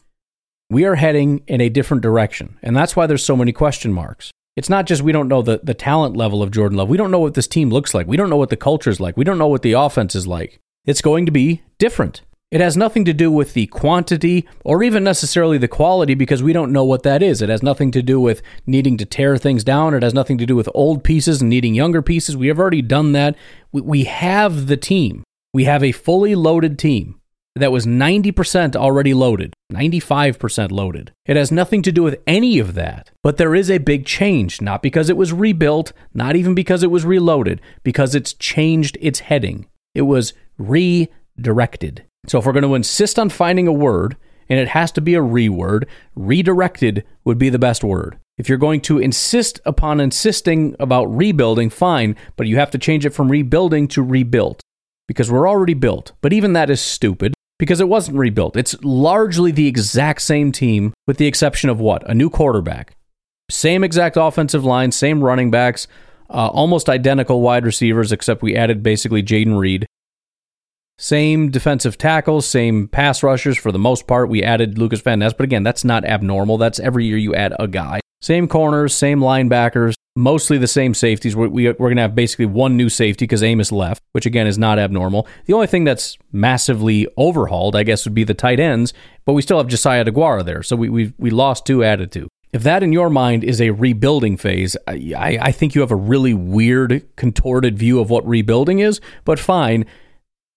[0.70, 2.56] We are heading in a different direction.
[2.62, 4.30] And that's why there's so many question marks.
[4.56, 6.88] It's not just we don't know the, the talent level of Jordan Love.
[6.88, 8.06] We don't know what this team looks like.
[8.06, 9.16] We don't know what the culture is like.
[9.16, 10.60] We don't know what the offense is like.
[10.84, 12.22] It's going to be different.
[12.52, 16.52] It has nothing to do with the quantity or even necessarily the quality because we
[16.52, 17.42] don't know what that is.
[17.42, 19.94] It has nothing to do with needing to tear things down.
[19.94, 22.36] It has nothing to do with old pieces and needing younger pieces.
[22.36, 23.36] We have already done that.
[23.70, 25.22] We we have the team.
[25.52, 27.19] We have a fully loaded team
[27.56, 31.12] that was 90% already loaded, 95% loaded.
[31.26, 33.10] It has nothing to do with any of that.
[33.22, 36.90] But there is a big change, not because it was rebuilt, not even because it
[36.90, 39.66] was reloaded, because it's changed its heading.
[39.94, 42.04] It was redirected.
[42.26, 44.16] So if we're going to insist on finding a word,
[44.48, 48.18] and it has to be a re word, redirected would be the best word.
[48.36, 53.04] If you're going to insist upon insisting about rebuilding, fine, but you have to change
[53.04, 54.60] it from rebuilding to rebuilt
[55.06, 56.12] because we're already built.
[56.20, 58.56] But even that is stupid because it wasn't rebuilt.
[58.56, 62.08] It's largely the exact same team, with the exception of what?
[62.08, 62.96] A new quarterback.
[63.50, 65.86] Same exact offensive line, same running backs,
[66.30, 69.84] uh, almost identical wide receivers, except we added basically Jayden Reed.
[70.98, 74.30] Same defensive tackles, same pass rushers for the most part.
[74.30, 76.56] We added Lucas Van Ness, but again, that's not abnormal.
[76.56, 78.00] That's every year you add a guy.
[78.22, 81.34] Same corners, same linebackers, mostly the same safeties.
[81.34, 84.46] We're, we, we're going to have basically one new safety because Amos left, which again
[84.46, 85.26] is not abnormal.
[85.46, 88.92] The only thing that's massively overhauled, I guess, would be the tight ends,
[89.24, 90.62] but we still have Josiah Deguara there.
[90.62, 92.28] So we, we, we lost two, added two.
[92.52, 95.96] If that in your mind is a rebuilding phase, I, I think you have a
[95.96, 99.86] really weird, contorted view of what rebuilding is, but fine.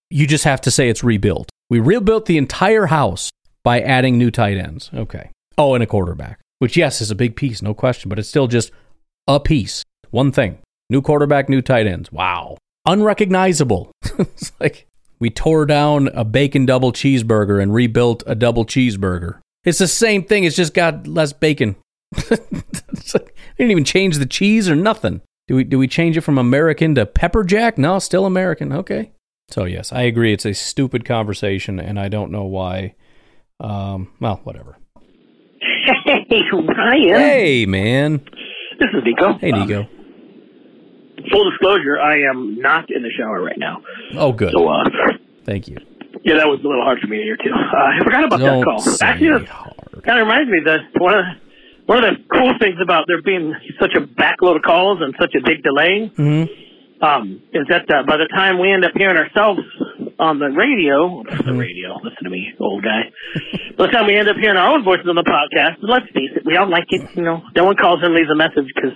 [0.09, 1.49] You just have to say it's rebuilt.
[1.69, 3.29] We rebuilt the entire house
[3.63, 4.89] by adding new tight ends.
[4.93, 5.29] Okay.
[5.57, 8.47] Oh, and a quarterback, which, yes, is a big piece, no question, but it's still
[8.47, 8.71] just
[9.27, 9.83] a piece.
[10.11, 10.59] One thing.
[10.89, 12.11] New quarterback, new tight ends.
[12.11, 12.57] Wow.
[12.85, 13.91] Unrecognizable.
[14.19, 14.87] it's like
[15.19, 19.39] we tore down a bacon double cheeseburger and rebuilt a double cheeseburger.
[19.63, 21.75] It's the same thing, it's just got less bacon.
[22.11, 25.21] it's like, they didn't even change the cheese or nothing.
[25.47, 27.77] Do we do we change it from American to pepper jack?
[27.77, 28.71] No, still American.
[28.71, 29.11] Okay.
[29.49, 30.31] So yes, I agree.
[30.33, 32.95] It's a stupid conversation, and I don't know why.
[33.59, 34.77] Um, well, whatever.
[36.05, 37.15] Hey, Ryan.
[37.15, 38.21] Hey, man.
[38.83, 39.37] This is Nico.
[39.39, 39.81] Hey, Nico.
[39.81, 39.87] Um,
[41.31, 43.81] full disclosure, I am not in the shower right now.
[44.17, 44.51] Oh, good.
[44.51, 44.83] So, uh,
[45.45, 45.77] Thank you.
[46.23, 47.51] yeah, that was a little hard for me to hear too.
[47.53, 48.79] Uh, I forgot about Don't that call.
[48.79, 49.45] say Actually,
[50.03, 51.31] kind of reminds me that one of the,
[51.85, 55.33] one of the cool things about there being such a backload of calls and such
[55.35, 57.03] a big delay Mm-hmm.
[57.03, 59.61] um, is that uh, by the time we end up hearing ourselves
[60.19, 61.47] on the radio, Mm-hmm.
[61.47, 63.11] the radio, listen to me, old guy.
[63.77, 66.31] by the time we end up hearing our own voices on the podcast, let's face
[66.35, 67.01] it, we all like it.
[67.15, 68.93] You know, no one calls and leaves a message because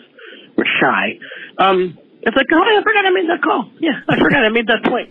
[0.58, 1.18] we're shy.
[1.58, 3.70] Um, it's like, oh, I forgot I made that call.
[3.80, 5.10] Yeah, I forgot I made that point.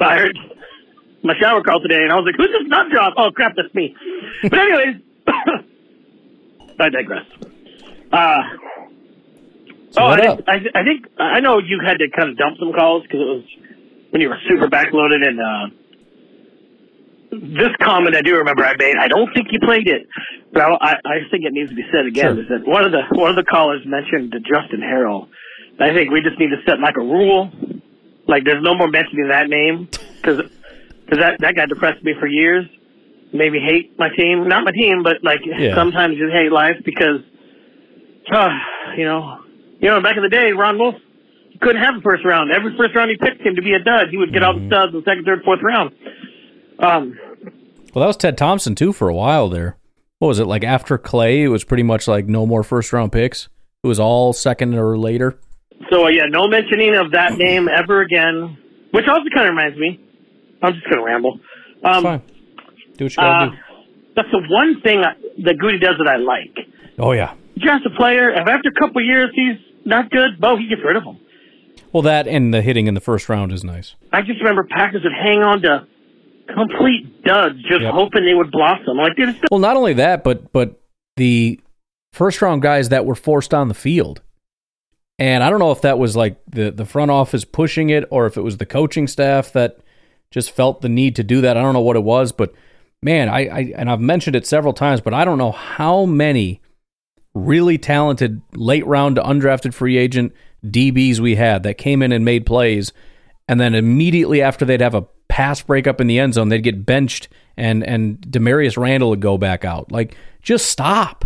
[0.00, 0.38] I heard
[1.24, 3.14] my shower call today, and I was like, who's this nut job?
[3.16, 3.94] Oh, crap, that's me.
[4.42, 4.96] But anyways,
[6.80, 7.26] I digress.
[8.12, 8.42] Uh,
[9.92, 12.72] So oh, I, I, I think I know you had to kind of dump some
[12.72, 13.44] calls because it was
[14.10, 15.26] when you were super backloaded.
[15.26, 15.66] And uh,
[17.30, 18.96] this comment I do remember I made.
[18.96, 20.06] I don't think you played it,
[20.52, 22.34] but I, I think it needs to be said again.
[22.36, 22.42] Sure.
[22.42, 25.28] Is that one of the one of the callers mentioned Justin Harrell?
[25.80, 27.50] I think we just need to set like a rule,
[28.26, 30.42] like there's no more mentioning that name because
[31.04, 32.64] because that that guy depressed me for years.
[33.30, 35.74] Made me hate my team, not my team, but like Yeah.
[35.74, 37.20] sometimes you hate life because,
[38.32, 38.48] uh,
[38.96, 39.40] you know,
[39.80, 40.94] you know, back in the day, Ron Wolf
[41.60, 42.50] couldn't have a first round.
[42.52, 44.08] Every first round he picked him to be a dud.
[44.10, 45.94] He would get all the studs in the second, third, fourth round.
[46.78, 47.18] Um,
[47.94, 49.76] Well, that was Ted Thompson too for a while there.
[50.18, 51.42] What was it like after Clay?
[51.44, 53.48] It was pretty much like no more first round picks.
[53.82, 55.38] It was all second or later.
[55.90, 58.56] so uh, yeah, no mentioning of that name ever again.
[58.90, 60.00] Which also kind of reminds me.
[60.62, 61.38] I'm just gonna ramble.
[61.84, 62.22] Um, Fine.
[62.96, 63.56] Do what you gotta uh, do.
[64.16, 65.12] that's the one thing I,
[65.44, 66.66] that Gutey does that I like.
[66.98, 67.34] Oh yeah.
[67.58, 68.30] Just a player.
[68.30, 71.18] If after a couple of years he's not good, Bo, he gets rid of him.
[71.92, 73.94] Well, that and the hitting in the first round is nice.
[74.12, 75.86] I just remember Packers would hang on to
[76.54, 77.92] complete duds, just Yep.
[77.94, 78.96] hoping they would blossom.
[78.96, 80.80] Like, dude, it's Well, not only that, but but
[81.16, 81.60] the
[82.12, 84.22] first round guys that were forced on the field.
[85.18, 88.26] And I don't know if that was like the the front office pushing it or
[88.26, 89.78] if it was the coaching staff that
[90.30, 91.56] just felt the need to do that.
[91.56, 92.52] I don't know what it was, but
[93.02, 96.60] man, I, I and I've mentioned it several times, but I don't know how many
[97.34, 100.32] really talented late round to undrafted free agent
[100.64, 102.92] DBs we had that came in and made plays,
[103.48, 106.84] and then immediately after they'd have a pass breakup in the end zone, they'd get
[106.86, 109.92] benched, and and Damarious Randall would go back out.
[109.92, 111.24] Like, just stop.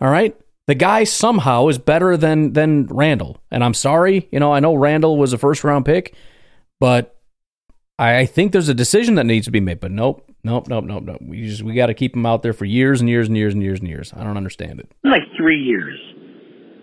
[0.00, 0.36] All right,
[0.66, 4.74] the guy somehow is better than than Randall, and I'm sorry, you know, I know
[4.74, 6.14] Randall was a first round pick,
[6.80, 7.16] but
[7.98, 9.80] I I think there's a decision that needs to be made.
[9.80, 11.20] But nope, nope, nope, nope, nope.
[11.22, 13.54] We just we got to keep him out there for years and years and years
[13.54, 14.12] and years and years.
[14.16, 14.90] I don't understand it.
[15.04, 15.98] like three years.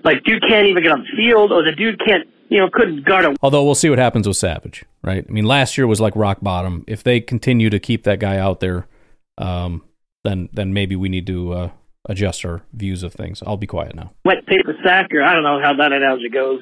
[0.03, 3.05] Like, dude can't even get on the field, or the dude can't, you know, couldn't
[3.05, 3.35] guard him.
[3.41, 5.25] Although we'll see what happens with Savage, right?
[5.27, 6.83] I mean, last year was like rock bottom.
[6.87, 8.87] If they continue to keep that guy out there,
[9.37, 9.83] um,
[10.23, 11.69] then then maybe we need to uh,
[12.07, 13.43] adjust our views of things.
[13.45, 14.11] I'll be quiet now.
[14.25, 16.61] wet paper sack, or I don't know how that analogy goes.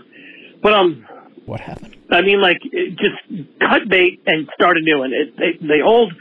[0.61, 1.05] But um,
[1.45, 1.95] What happened?
[2.09, 5.11] I mean, like, just cut bait and start a new one.
[5.13, 6.13] It, they, the old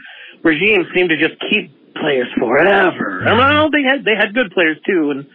[0.43, 3.23] regime seemed to just keep players forever.
[3.25, 5.25] I, mean, I don't think they had, they had good players too, and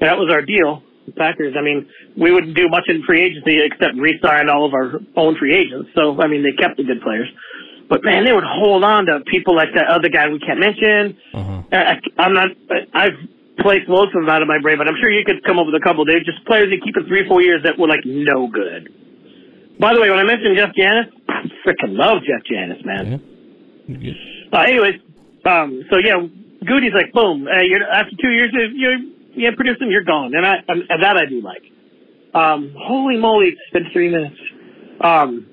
[0.00, 0.82] that was our deal.
[1.10, 1.54] Packers.
[1.58, 5.36] I mean, we wouldn't do much in free agency except re-sign all of our own
[5.36, 5.90] free agents.
[5.94, 7.28] So, I mean, they kept the good players.
[7.88, 11.18] But man, they would hold on to people like that other guy we can't mention.
[11.34, 11.62] Uh-huh.
[11.72, 12.48] I, I'm not.
[12.94, 13.18] I've
[13.58, 15.66] placed most of them out of my brain, but I'm sure you could come up
[15.66, 16.06] with a couple.
[16.06, 18.88] They're just players you keep in three, four years that were like no good.
[19.78, 23.20] By the way, when I mentioned Jeff Janis, I freaking love Jeff Janis, man.
[24.52, 25.00] Uh, anyways,
[25.44, 26.16] um, so yeah,
[26.64, 27.46] Gutey's like, boom.
[27.46, 28.98] Uh, you're, after two years, uh, you're
[29.34, 31.62] yeah producing, you're gone, and I and that I do like.
[32.34, 34.36] Um, holy moly, it's been three minutes.
[35.00, 35.46] Um,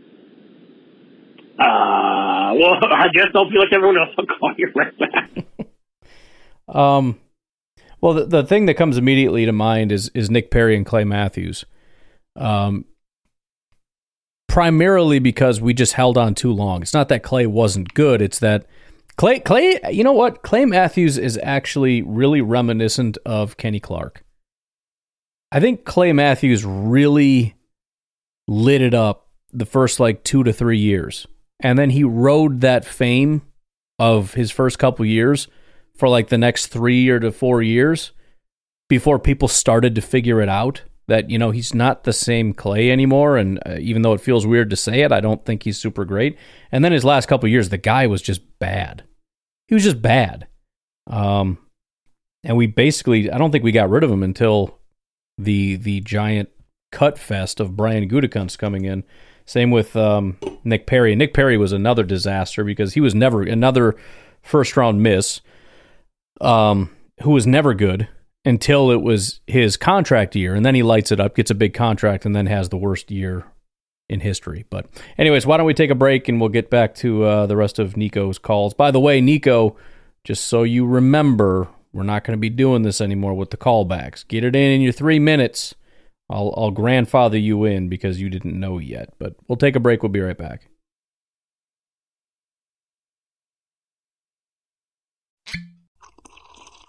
[1.59, 4.09] uh, well, I guess don't feel like everyone else.
[4.17, 5.45] I'll call you right back.
[6.67, 7.19] Um,
[7.99, 11.03] Well, the, the thing that comes immediately to mind is is Nick Perry and Clay
[11.03, 11.65] Matthews.
[12.35, 12.85] Um,
[14.47, 16.81] primarily because we just held on too long.
[16.81, 18.65] It's not that Clay wasn't good, it's that
[19.19, 20.43] Clay Clay, you know what?
[20.43, 24.23] Clay Matthews is actually really reminiscent of Kenny Clark.
[25.51, 27.55] I think Clay Matthews really
[28.47, 31.27] lit it up the first like 2 to 3 years.
[31.59, 33.41] And then he rode that fame
[33.99, 35.49] of his first couple years
[35.97, 38.13] for like the next 3 or to 4 years
[38.87, 42.89] before people started to figure it out that you know he's not the same Clay
[42.89, 43.35] anymore.
[43.35, 46.05] And uh, even though it feels weird to say it, I don't think he's super
[46.05, 46.37] great.
[46.71, 49.03] And then his last couple years, the guy was just bad.
[49.69, 50.47] He was just bad.
[51.05, 51.59] Um,
[52.43, 54.79] and we basically, I don't think we got rid of him until
[55.37, 56.49] the the giant
[56.91, 59.03] cut fest of Brian Gutekunst coming in.
[59.45, 61.15] Same with um, Nick Perry.
[61.15, 63.95] Nick Perry was another disaster because he was never another
[64.41, 65.41] first round miss.
[66.41, 66.89] Um,
[67.21, 68.07] who was never good
[68.45, 71.75] until it was his contract year, and then he lights it up, gets a big
[71.75, 73.45] contract, and then has the worst year
[74.09, 74.65] in history.
[74.69, 77.55] But, anyways, why don't we take a break and we'll get back to uh, the
[77.55, 78.73] rest of Nico's calls.
[78.73, 79.77] By the way, Nico,
[80.23, 84.27] just so you remember, we're not going to be doing this anymore with the callbacks.
[84.27, 85.75] Get it in in your three minutes.
[86.29, 89.13] I'll, I'll grandfather you in because you didn't know yet.
[89.19, 90.03] But we'll take a break.
[90.03, 90.67] We'll be right back.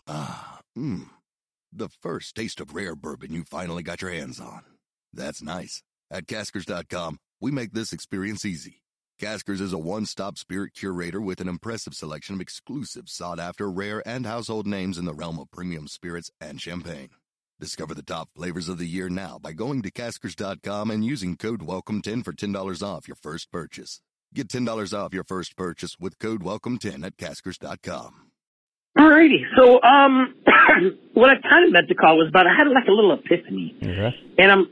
[0.06, 1.06] Ah, mmm
[1.72, 4.62] the first taste of rare bourbon you finally got your hands on.
[5.12, 5.82] That's nice.
[6.10, 8.82] At caskers.com, we make this experience easy.
[9.20, 13.70] Caskers is a one stop spirit curator with an impressive selection of exclusive, sought after,
[13.70, 17.10] rare, and household names in the realm of premium spirits and champagne.
[17.60, 21.60] Discover the top flavors of the year now by going to caskers.com and using code
[21.60, 24.00] WELCOME10 for $10 off your first purchase.
[24.32, 28.30] Get $10 off your first purchase with code WELCOME10 at caskers.com.
[28.98, 29.42] Alrighty.
[29.56, 30.34] So, um,
[31.14, 33.76] what I kind of meant to call was about I had like a little epiphany,
[33.82, 34.14] okay.
[34.38, 34.66] and I'm.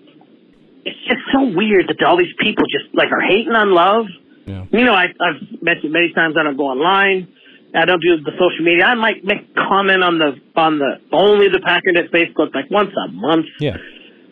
[0.88, 4.06] It's just so weird that all these people just like are hating on love.
[4.46, 4.64] Yeah.
[4.70, 7.28] You know, I, I've mentioned many times I don't go online.
[7.74, 8.86] I don't do the social media.
[8.86, 13.12] I might make comment on the on the only the Packernet Facebook like once a
[13.12, 13.46] month.
[13.60, 13.76] Yeah.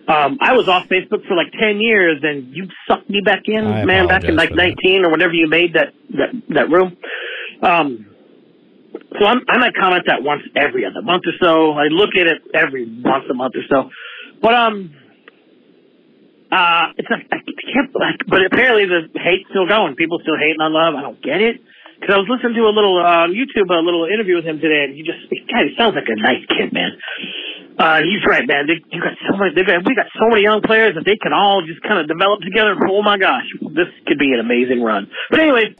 [0.08, 3.66] Um, I was off Facebook for like ten years, and you sucked me back in,
[3.66, 4.62] I man, back in like for that.
[4.62, 6.96] nineteen or whenever you made that that that room.
[7.62, 8.06] Um,
[9.18, 11.72] so I'm, I might comment that once every other month or so.
[11.72, 13.90] I look at it every once a month or so.
[14.40, 14.94] But um,
[16.56, 17.92] uh, it's like I can't.
[17.92, 19.96] But apparently the hate's still going.
[19.96, 20.96] People still hating on love.
[20.96, 21.60] I don't get it.
[22.00, 24.84] Because I was listening to a little uh, YouTube, a little interview with him today,
[24.84, 25.16] and he just,
[25.48, 26.92] God, he sounds like a nice kid, man.
[27.76, 28.68] Uh, he's right, man.
[28.68, 29.56] They, you got so many.
[29.56, 32.44] Got, we got so many young players that they can all just kind of develop
[32.44, 32.76] together.
[32.88, 35.08] Oh my gosh, this could be an amazing run.
[35.32, 35.76] But anyway,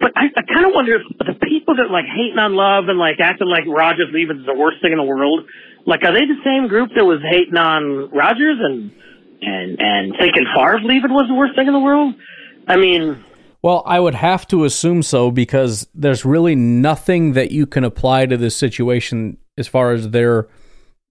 [0.00, 2.98] but I, I kind of wonder if the people that like hating on love and
[3.00, 5.44] like acting like Rodgers leaving is the worst thing in the world,
[5.84, 8.92] like are they the same group that was hating on Rodgers and
[9.42, 12.14] and and thinking Favre leaving was the worst thing in the world?
[12.66, 13.24] I mean,
[13.62, 18.26] Well, I would have to assume so because there's really nothing that you can apply
[18.26, 20.48] to this situation as far as their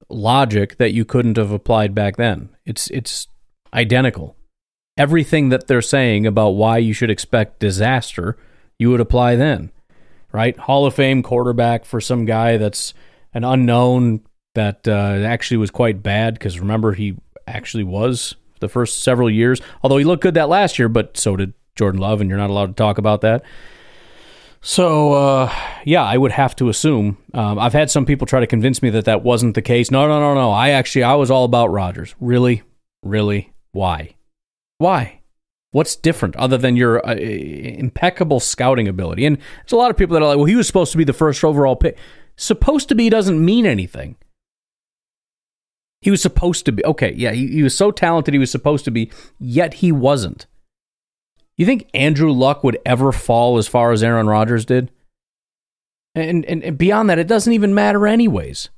[0.09, 2.49] logic that you couldn't have applied back then.
[2.65, 3.27] It's it's
[3.73, 4.35] identical.
[4.97, 8.37] Everything that they're saying about why you should expect disaster,
[8.79, 9.71] you would apply then.
[10.31, 10.57] Right?
[10.57, 12.93] Hall of Fame quarterback for some guy that's
[13.33, 14.21] an unknown
[14.55, 17.15] that uh, actually was quite bad because remember he
[17.47, 19.61] actually was the first several years.
[19.83, 22.49] Although he looked good that last year, but so did Jordan Love, and you're not
[22.49, 23.43] allowed to talk about that.
[24.61, 25.53] So, uh,
[25.85, 27.17] yeah, I would have to assume.
[27.33, 29.91] Um, I've had some people try to convince me that that wasn't the case.
[29.91, 30.51] No, no, no, no.
[30.51, 32.15] I actually, I was all about Rodgers.
[32.19, 32.63] Really,
[33.03, 34.15] really, why?
[34.79, 35.21] Why?
[35.71, 39.25] What's different other than your uh, impeccable scouting ability?
[39.25, 41.03] And there's a lot of people that are like, well, he was supposed to be
[41.03, 41.97] the first overall pick.
[42.35, 44.15] Supposed to be doesn't mean anything.
[46.01, 46.85] He was supposed to be.
[46.85, 50.45] Okay, yeah, he, he was so talented he was supposed to be, yet he wasn't.
[51.57, 54.91] You think Andrew Luck would ever fall as far as Aaron Rodgers did?
[56.13, 58.69] And, and, and beyond that, it doesn't even matter, anyways.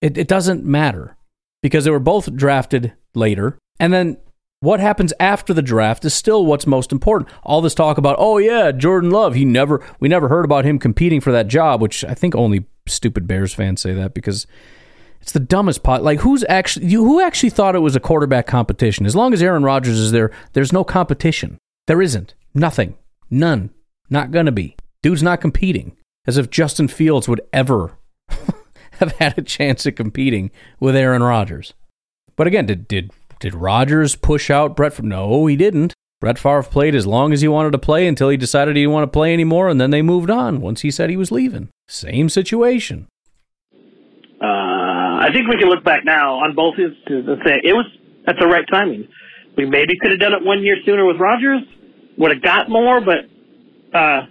[0.00, 1.16] It, it doesn't matter
[1.62, 3.58] because they were both drafted later.
[3.78, 4.18] And then
[4.60, 7.30] what happens after the draft is still what's most important.
[7.42, 10.78] All this talk about, oh yeah, Jordan Love, he never, we never heard about him
[10.78, 14.46] competing for that job, which I think only stupid Bears fans say that because
[15.26, 16.04] it's the dumbest pot.
[16.04, 19.06] Like who's actually, you, who actually thought it was a quarterback competition?
[19.06, 21.58] As long as Aaron Rodgers is there, there's no competition.
[21.88, 22.34] There isn't.
[22.54, 22.96] Nothing.
[23.28, 23.70] None.
[24.08, 24.76] Not gonna be.
[25.02, 25.96] Dude's not competing.
[26.28, 27.98] As if Justin Fields would ever
[29.00, 31.74] have had a chance at competing with Aaron Rodgers.
[32.36, 33.10] But again, did did
[33.40, 34.92] did Rodgers push out Brett?
[34.92, 35.08] Favre?
[35.08, 35.92] No, he didn't.
[36.20, 38.92] Brett Favre played as long as he wanted to play until he decided he didn't
[38.94, 41.68] want to play anymore, and then they moved on once he said he was leaving.
[41.88, 43.08] Same situation.
[44.40, 44.75] uh,
[45.16, 47.86] I think we can look back now on both instances and say it was
[48.26, 49.08] at the right timing.
[49.56, 51.62] We maybe could have done it one year sooner with Rodgers,
[52.18, 53.24] would have got more, but
[53.96, 54.26] uh,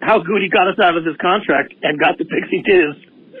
[0.00, 2.88] how good he got us out of this contract and got the picks he did
[2.88, 2.96] is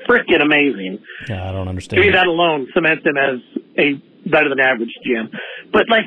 [0.08, 0.98] freaking amazing.
[1.28, 2.02] Yeah, I don't understand.
[2.02, 3.40] To me, that alone cements him as
[3.78, 3.94] a
[4.28, 5.30] better than average GM.
[5.72, 6.06] But like,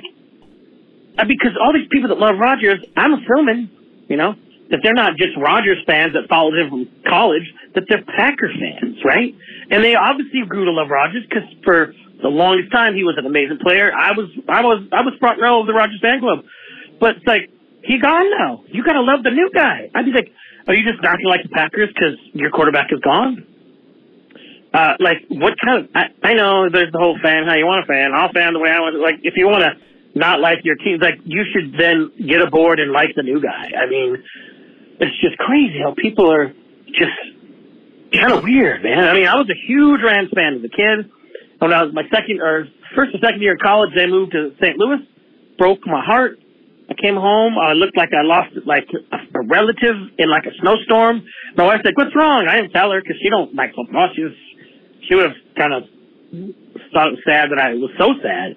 [1.27, 3.69] because all these people that love Rodgers, I'm assuming,
[4.09, 4.35] you know,
[4.71, 7.43] that they're not just Rodgers fans that followed him from college,
[7.75, 9.33] that they're Packer fans, right?
[9.69, 13.25] And they obviously grew to love Rodgers because for the longest time he was an
[13.25, 13.91] amazing player.
[13.91, 16.45] I was, I was, I was front row of the Rodgers fan club.
[16.99, 17.51] But it's like,
[17.83, 18.63] he gone now.
[18.71, 19.91] You gotta love the new guy.
[19.93, 20.31] I'd be like,
[20.67, 23.45] are you just not gonna like the Packers because your quarterback is gone?
[24.73, 27.83] Uh, like, what kind of, I, I know there's the whole fan, how you want
[27.83, 28.09] a fan.
[28.15, 29.77] I'll fan the way I want Like, if you want to
[30.17, 33.69] not like your team, like, you should then get aboard and like the new guy.
[33.77, 34.17] I mean,
[35.03, 36.53] it's just crazy how people are
[36.87, 37.19] just
[38.13, 39.03] kind of weird, man.
[39.03, 41.11] I mean, I was a huge Rams fan as a kid.
[41.59, 44.51] When I was my second or first or second year of college, they moved to
[44.61, 44.77] St.
[44.77, 44.99] Louis.
[45.57, 46.39] Broke my heart.
[46.89, 47.57] I came home.
[47.57, 51.23] I looked like I lost like a, relative in like a snowstorm.
[51.55, 54.09] My wife's like, "What's wrong?" I didn't tell her because she don't like football.
[54.15, 54.33] She was,
[55.07, 55.83] she would have kind of
[56.91, 58.55] thought it was sad that I was so sad.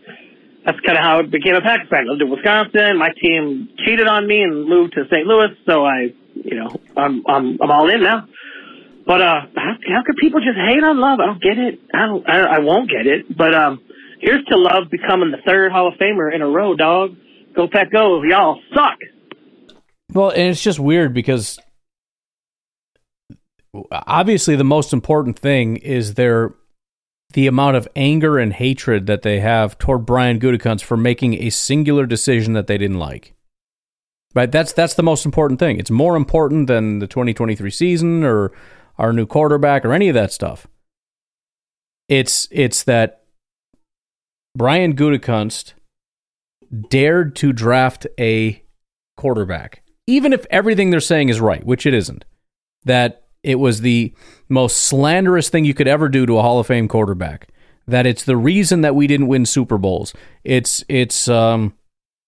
[0.65, 2.07] That's kind of how it became a Packers fan.
[2.09, 2.99] I lived in Wisconsin.
[2.99, 5.25] My team cheated on me and moved to St.
[5.27, 6.11] Louis, so I,
[6.45, 8.27] you know, I'm I'm I'm all in now.
[9.07, 11.21] But uh, how, how people just hate on love?
[11.21, 11.79] I don't get it.
[11.95, 12.29] I don't.
[12.29, 13.37] I, I won't get it.
[13.37, 13.81] But um,
[14.21, 17.17] here's to love becoming the third Hall of Famer in a row, dog.
[17.55, 18.23] Go Pack Go!
[18.25, 18.99] Y'all suck.
[20.13, 21.59] Well, and it's just weird because
[23.91, 26.55] obviously the most important thing is their
[27.33, 31.51] the amount of anger and hatred that they have toward Brian Gutekunst for making a
[31.51, 33.36] singular decision that they didn't like.
[34.37, 34.53] Right?
[34.53, 35.79] That's that's the most important thing.
[35.79, 38.53] It's more important than the 2023 season or
[38.99, 40.67] our new quarterback or any of that stuff.
[42.07, 43.23] It's it's that
[44.55, 45.73] Brian Gutekunst
[46.91, 48.63] dared to draft a
[49.17, 52.27] quarterback, even if everything they're saying is right, which it isn't.
[52.85, 54.15] That it was the
[54.51, 57.49] most slanderous thing you could ever do to a Hall of Fame quarterback.
[57.89, 60.13] That it's the reason that we didn't win Super Bowls.
[60.45, 61.73] It's it's um,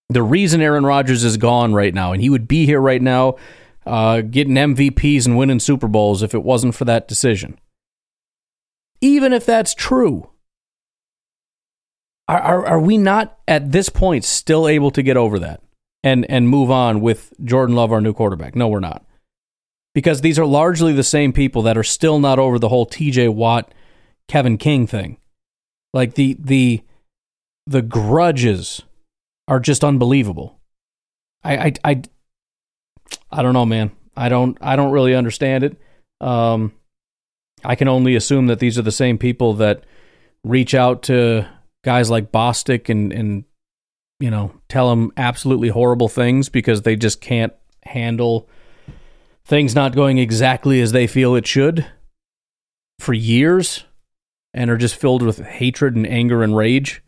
[0.08, 3.36] the reason Aaron Rodgers is gone right now, and he would be here right now,
[3.86, 7.58] uh, getting MVPs and winning Super Bowls if it wasn't for that decision.
[9.00, 10.30] Even if that's true,
[12.26, 15.62] are, are, are we not at this point still able to get over that
[16.02, 18.56] and, and move on with Jordan Love, our new quarterback?
[18.56, 19.04] No, we're not.
[19.94, 23.34] Because these are largely the same people that are still not over the whole TJ
[23.34, 23.72] Watt,
[24.28, 25.18] Kevin King thing.
[25.94, 26.82] Like the the
[27.66, 28.82] the grudges
[29.48, 30.60] are just unbelievable.
[31.42, 32.02] I I I,
[33.32, 33.90] I don't know, man.
[34.16, 35.76] I don't I don't really understand it.
[36.20, 36.72] Um,
[37.64, 39.84] I can only assume that these are the same people that
[40.44, 41.46] reach out to
[41.84, 43.44] guys like Bostic and and
[44.20, 47.52] you know tell them absolutely horrible things because they just can't
[47.84, 48.48] handle
[49.44, 51.86] things not going exactly as they feel it should
[52.98, 53.84] for years
[54.52, 57.02] and are just filled with hatred and anger and rage.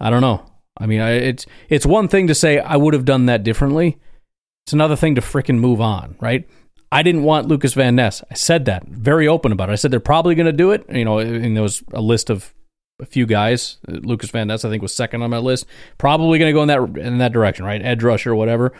[0.00, 0.53] I don't know.
[0.76, 3.98] I mean, I, it's it's one thing to say I would have done that differently.
[4.66, 6.48] It's another thing to fricking move on, right?
[6.90, 8.22] I didn't want Lukas Van Ness.
[8.30, 9.72] I said that very open about it.
[9.72, 10.84] I said they're probably going to do it.
[10.88, 12.54] You know, and there was a list of
[13.00, 13.78] a few guys.
[13.88, 15.66] Lukas Van Ness, I think, was second on my list.
[15.98, 17.82] Probably going to go in that in that direction, right?
[17.82, 18.72] Edge rusher, whatever.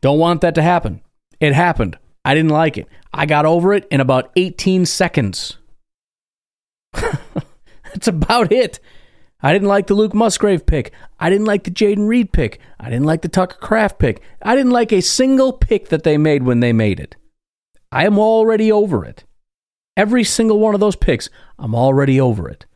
[0.00, 1.02] Don't want that to happen.
[1.40, 1.98] It happened.
[2.24, 2.88] I didn't like it.
[3.12, 5.56] I got over it in about 18 seconds.
[6.92, 8.80] That's about it.
[9.40, 10.92] I didn't like the Luke Musgrave pick.
[11.20, 12.58] I didn't like the Jayden Reed pick.
[12.80, 14.20] I didn't like the Tucker Kraft pick.
[14.42, 17.14] I didn't like a single pick that they made when they made it.
[17.92, 19.24] I am already over it.
[19.96, 22.66] Every single one of those picks, I'm already over it.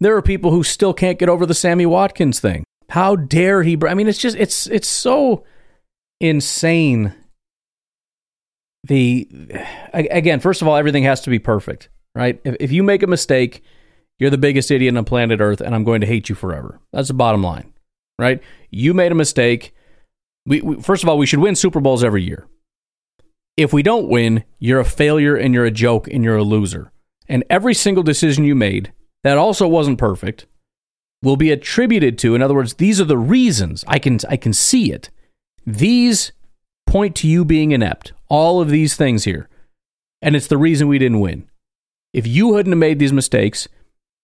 [0.00, 2.64] There are people who still can't get over the Sammy Watkins thing.
[2.90, 3.78] How dare he?
[3.86, 5.44] I mean, it's just it's it's so
[6.20, 7.14] insane.
[8.84, 9.28] The
[9.94, 12.40] again, first of all, everything has to be perfect, right?
[12.44, 13.62] If, if you make a mistake,
[14.18, 16.80] you're the biggest idiot on planet Earth, and I'm going to hate you forever.
[16.92, 17.72] That's the bottom line,
[18.18, 18.42] right?
[18.70, 19.74] You made a mistake.
[20.46, 22.46] We, we first of all, we should win Super Bowls every year.
[23.56, 26.90] If we don't win, you're a failure and you're a joke and you're a loser.
[27.28, 28.92] And every single decision you made
[29.24, 30.46] that also wasn't perfect
[31.22, 34.52] will be attributed to in other words these are the reasons i can i can
[34.52, 35.10] see it
[35.64, 36.32] these
[36.86, 39.48] point to you being inept all of these things here
[40.20, 41.48] and it's the reason we didn't win
[42.12, 43.68] if you hadn't have made these mistakes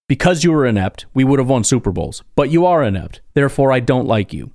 [0.09, 3.71] because you were inept we would have won super bowls but you are inept therefore
[3.73, 4.51] i don't like you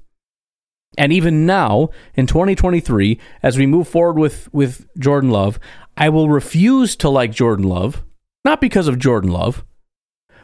[0.97, 5.60] and even now in 2023 as we move forward with with jordan love
[5.97, 8.04] i will refuse to like jordan love
[8.45, 9.64] Not because of Jordan Love,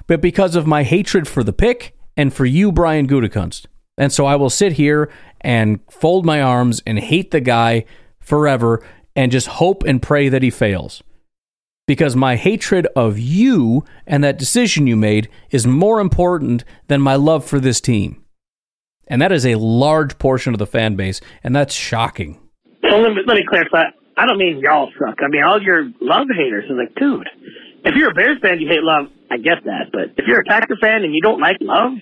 [0.08, 3.66] but because of my hatred for the pick and for you, Brian Gutekunst.
[3.98, 7.84] And so I will sit here and fold my arms and hate the guy
[8.22, 8.82] forever
[9.16, 11.04] and just hope and pray that he fails.
[11.90, 17.16] Because my hatred of you and that decision you made is more important than my
[17.16, 18.24] love for this team.
[19.08, 22.40] And that is a large portion of the fan base, and that's shocking.
[22.88, 23.86] So let me, let me clarify.
[24.16, 25.18] I don't mean y'all suck.
[25.20, 27.28] I mean all your love haters are like, dude,
[27.84, 29.08] if you're a Bears fan, you hate love.
[29.32, 31.94] I get that, but if you're a Packer fan and you don't like love,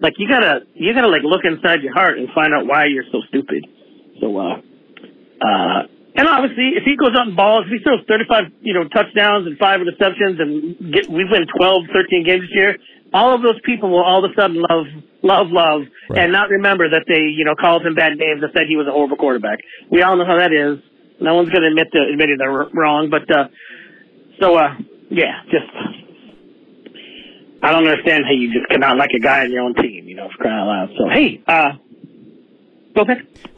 [0.00, 3.06] like you gotta you gotta like look inside your heart and find out why you're
[3.12, 3.68] so stupid.
[4.20, 4.56] So uh
[5.40, 5.82] uh
[6.18, 9.46] and obviously if he goes out and balls, if he throws 35, you know, touchdowns
[9.46, 12.76] and five interceptions and get we win 12, 13 games this year,
[13.14, 14.86] all of those people will all of a sudden love
[15.22, 16.24] love love Right.
[16.24, 18.86] and not remember that they, you know, called him bad names and said he was
[18.86, 19.58] a horrible quarterback.
[19.90, 20.78] We all know how that is.
[21.20, 23.48] No one's going to admit to admitting they're wrong, but uh
[24.40, 24.74] so uh
[25.10, 25.70] yeah, just
[27.62, 30.14] I don't understand how you just cannot like a guy on your own team, you
[30.14, 30.88] know, for crying out loud.
[30.96, 31.72] So hey, uh,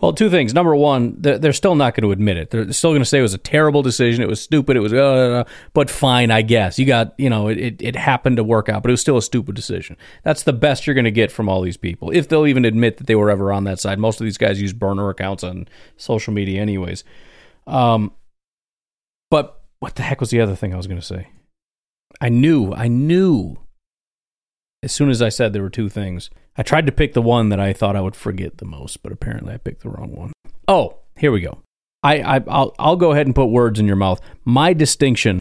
[0.01, 0.55] Well, two things.
[0.55, 2.51] Number one, they're, still not going to admit it.
[2.51, 4.22] They're still going to say it was a terrible decision.
[4.22, 4.76] It was stupid.
[4.76, 6.78] It was, uh, but fine, I guess.
[6.78, 9.16] You got, you know, it, it, it happened to work out, but it was still
[9.16, 9.97] a stupid decision.
[10.24, 12.11] That's the best you're going to get from all these people.
[12.11, 13.99] If they'll even admit that they were ever on that side.
[13.99, 17.05] Most of these guys use burner accounts on social media, anyways.
[17.66, 18.12] Um,
[19.30, 21.28] but what the heck was the other thing I was going to say?
[22.20, 23.57] I knew, I knew
[24.83, 27.49] as soon as I said there were two things, I tried to pick the one
[27.51, 30.33] that I thought I would forget the most, but apparently I picked the wrong one.
[30.66, 31.61] Oh, here we go.
[32.03, 34.20] I, I I'll I'll go ahead and put words in your mouth.
[34.45, 35.39] My distinction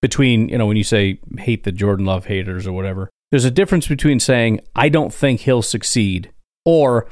[0.00, 3.50] between, you know, when you say hate the Jordan Love haters or whatever, there's a
[3.50, 6.30] difference between saying I don't think he'll succeed
[6.64, 7.06] or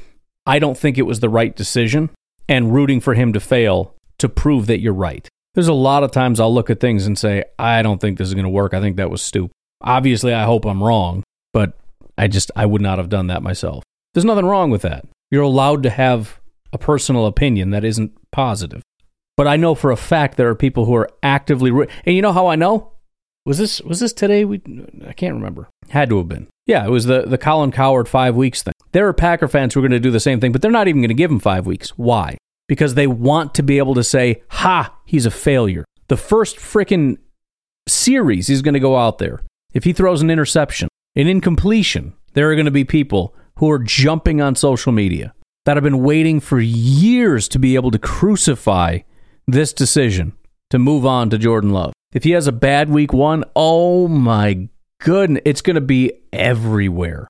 [0.47, 2.11] I don't think it was the right decision
[2.49, 5.29] and rooting for him to fail to prove that you're right.
[5.55, 8.29] There's a lot of times I'll look at things and say, I don't think this
[8.29, 8.73] is going to work.
[8.75, 9.53] I think that was stupid.
[9.81, 11.23] Obviously, I hope I'm wrong,
[11.57, 11.73] but
[12.19, 13.83] I just I would not have done that myself.
[14.13, 15.07] There's nothing wrong with that.
[15.31, 16.39] You're allowed to have
[16.71, 18.83] a personal opinion that isn't positive.
[19.39, 22.21] But I know for a fact there are people who are actively ru- and you
[22.21, 22.93] know how I know?
[23.47, 24.45] Was this was this today?
[24.45, 24.61] We
[25.09, 25.71] I can't remember.
[25.89, 26.49] Had to have been.
[26.67, 28.75] Yeah, it was the the Colin Cowherd 5 weeks thing.
[28.93, 30.89] There are Packer fans who are going to do the same thing, but they're not
[30.89, 31.89] even going to give him 5 weeks.
[31.97, 32.37] Why?
[32.69, 37.17] Because they want to be able to say, "Ha, he's a failure." The first frickin'
[37.89, 39.41] series he's going to go out there.
[39.73, 43.79] If he throws an interception, an incompletion, there are going to be people who are
[43.79, 48.99] jumping on social media that have been waiting for years to be able to crucify
[49.47, 50.35] this decision
[50.71, 51.93] to move on to Jordan Love.
[52.13, 54.69] If he has a bad week one, oh my
[55.01, 57.27] goodness, it's going to be everywhere.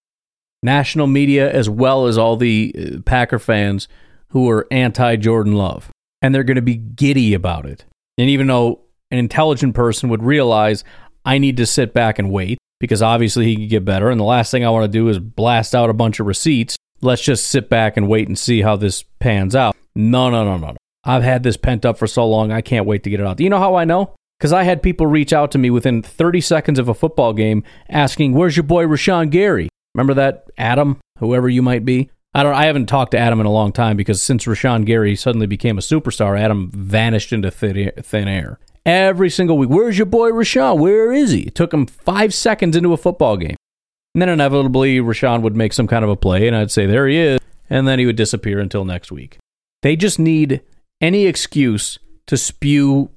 [0.62, 3.88] National media, as well as all the uh, Packer fans
[4.30, 5.90] who are anti Jordan Love.
[6.20, 7.84] And they're going to be giddy about it.
[8.18, 8.80] And even though
[9.10, 10.82] an intelligent person would realize
[11.24, 14.10] I need to sit back and wait because obviously he could get better.
[14.10, 16.76] And the last thing I want to do is blast out a bunch of receipts.
[17.00, 19.76] Let's just sit back and wait and see how this pans out.
[19.94, 20.76] No, no, no, no, no.
[21.04, 23.36] I've had this pent up for so long, I can't wait to get it out.
[23.36, 24.14] Do you know how I know?
[24.38, 27.62] Because I had people reach out to me within 30 seconds of a football game
[27.88, 29.68] asking, Where's your boy Rashan Gary?
[29.94, 32.10] Remember that Adam, whoever you might be?
[32.34, 32.54] I don't.
[32.54, 35.78] I haven't talked to Adam in a long time because since Rashan Gary suddenly became
[35.78, 38.58] a superstar, Adam vanished into thin thin air.
[38.86, 40.78] Every single week, where's your boy Rashan?
[40.78, 41.40] Where is he?
[41.40, 43.56] It took him five seconds into a football game,
[44.14, 47.08] and then inevitably Rashan would make some kind of a play, and I'd say there
[47.08, 49.38] he is, and then he would disappear until next week.
[49.82, 50.60] They just need
[51.00, 53.10] any excuse to spew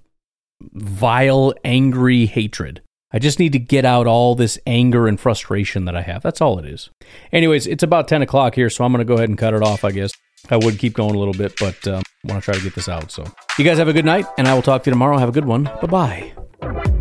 [0.59, 2.82] vile, angry hatred.
[3.11, 6.24] I just need to get out all this anger and frustration that I have.
[6.24, 6.89] That's all it is.
[7.32, 9.61] Anyways, it's about 10 o'clock here, so I'm going to go ahead and cut it
[9.61, 10.13] off, I guess.
[10.52, 12.89] I would keep going a little bit, but um, want to try to get this
[12.89, 13.12] out.
[13.12, 13.24] So,
[13.58, 15.18] you guys have a good night, and I will talk to you tomorrow.
[15.18, 15.64] Have a good one.
[15.64, 16.99] Bye bye.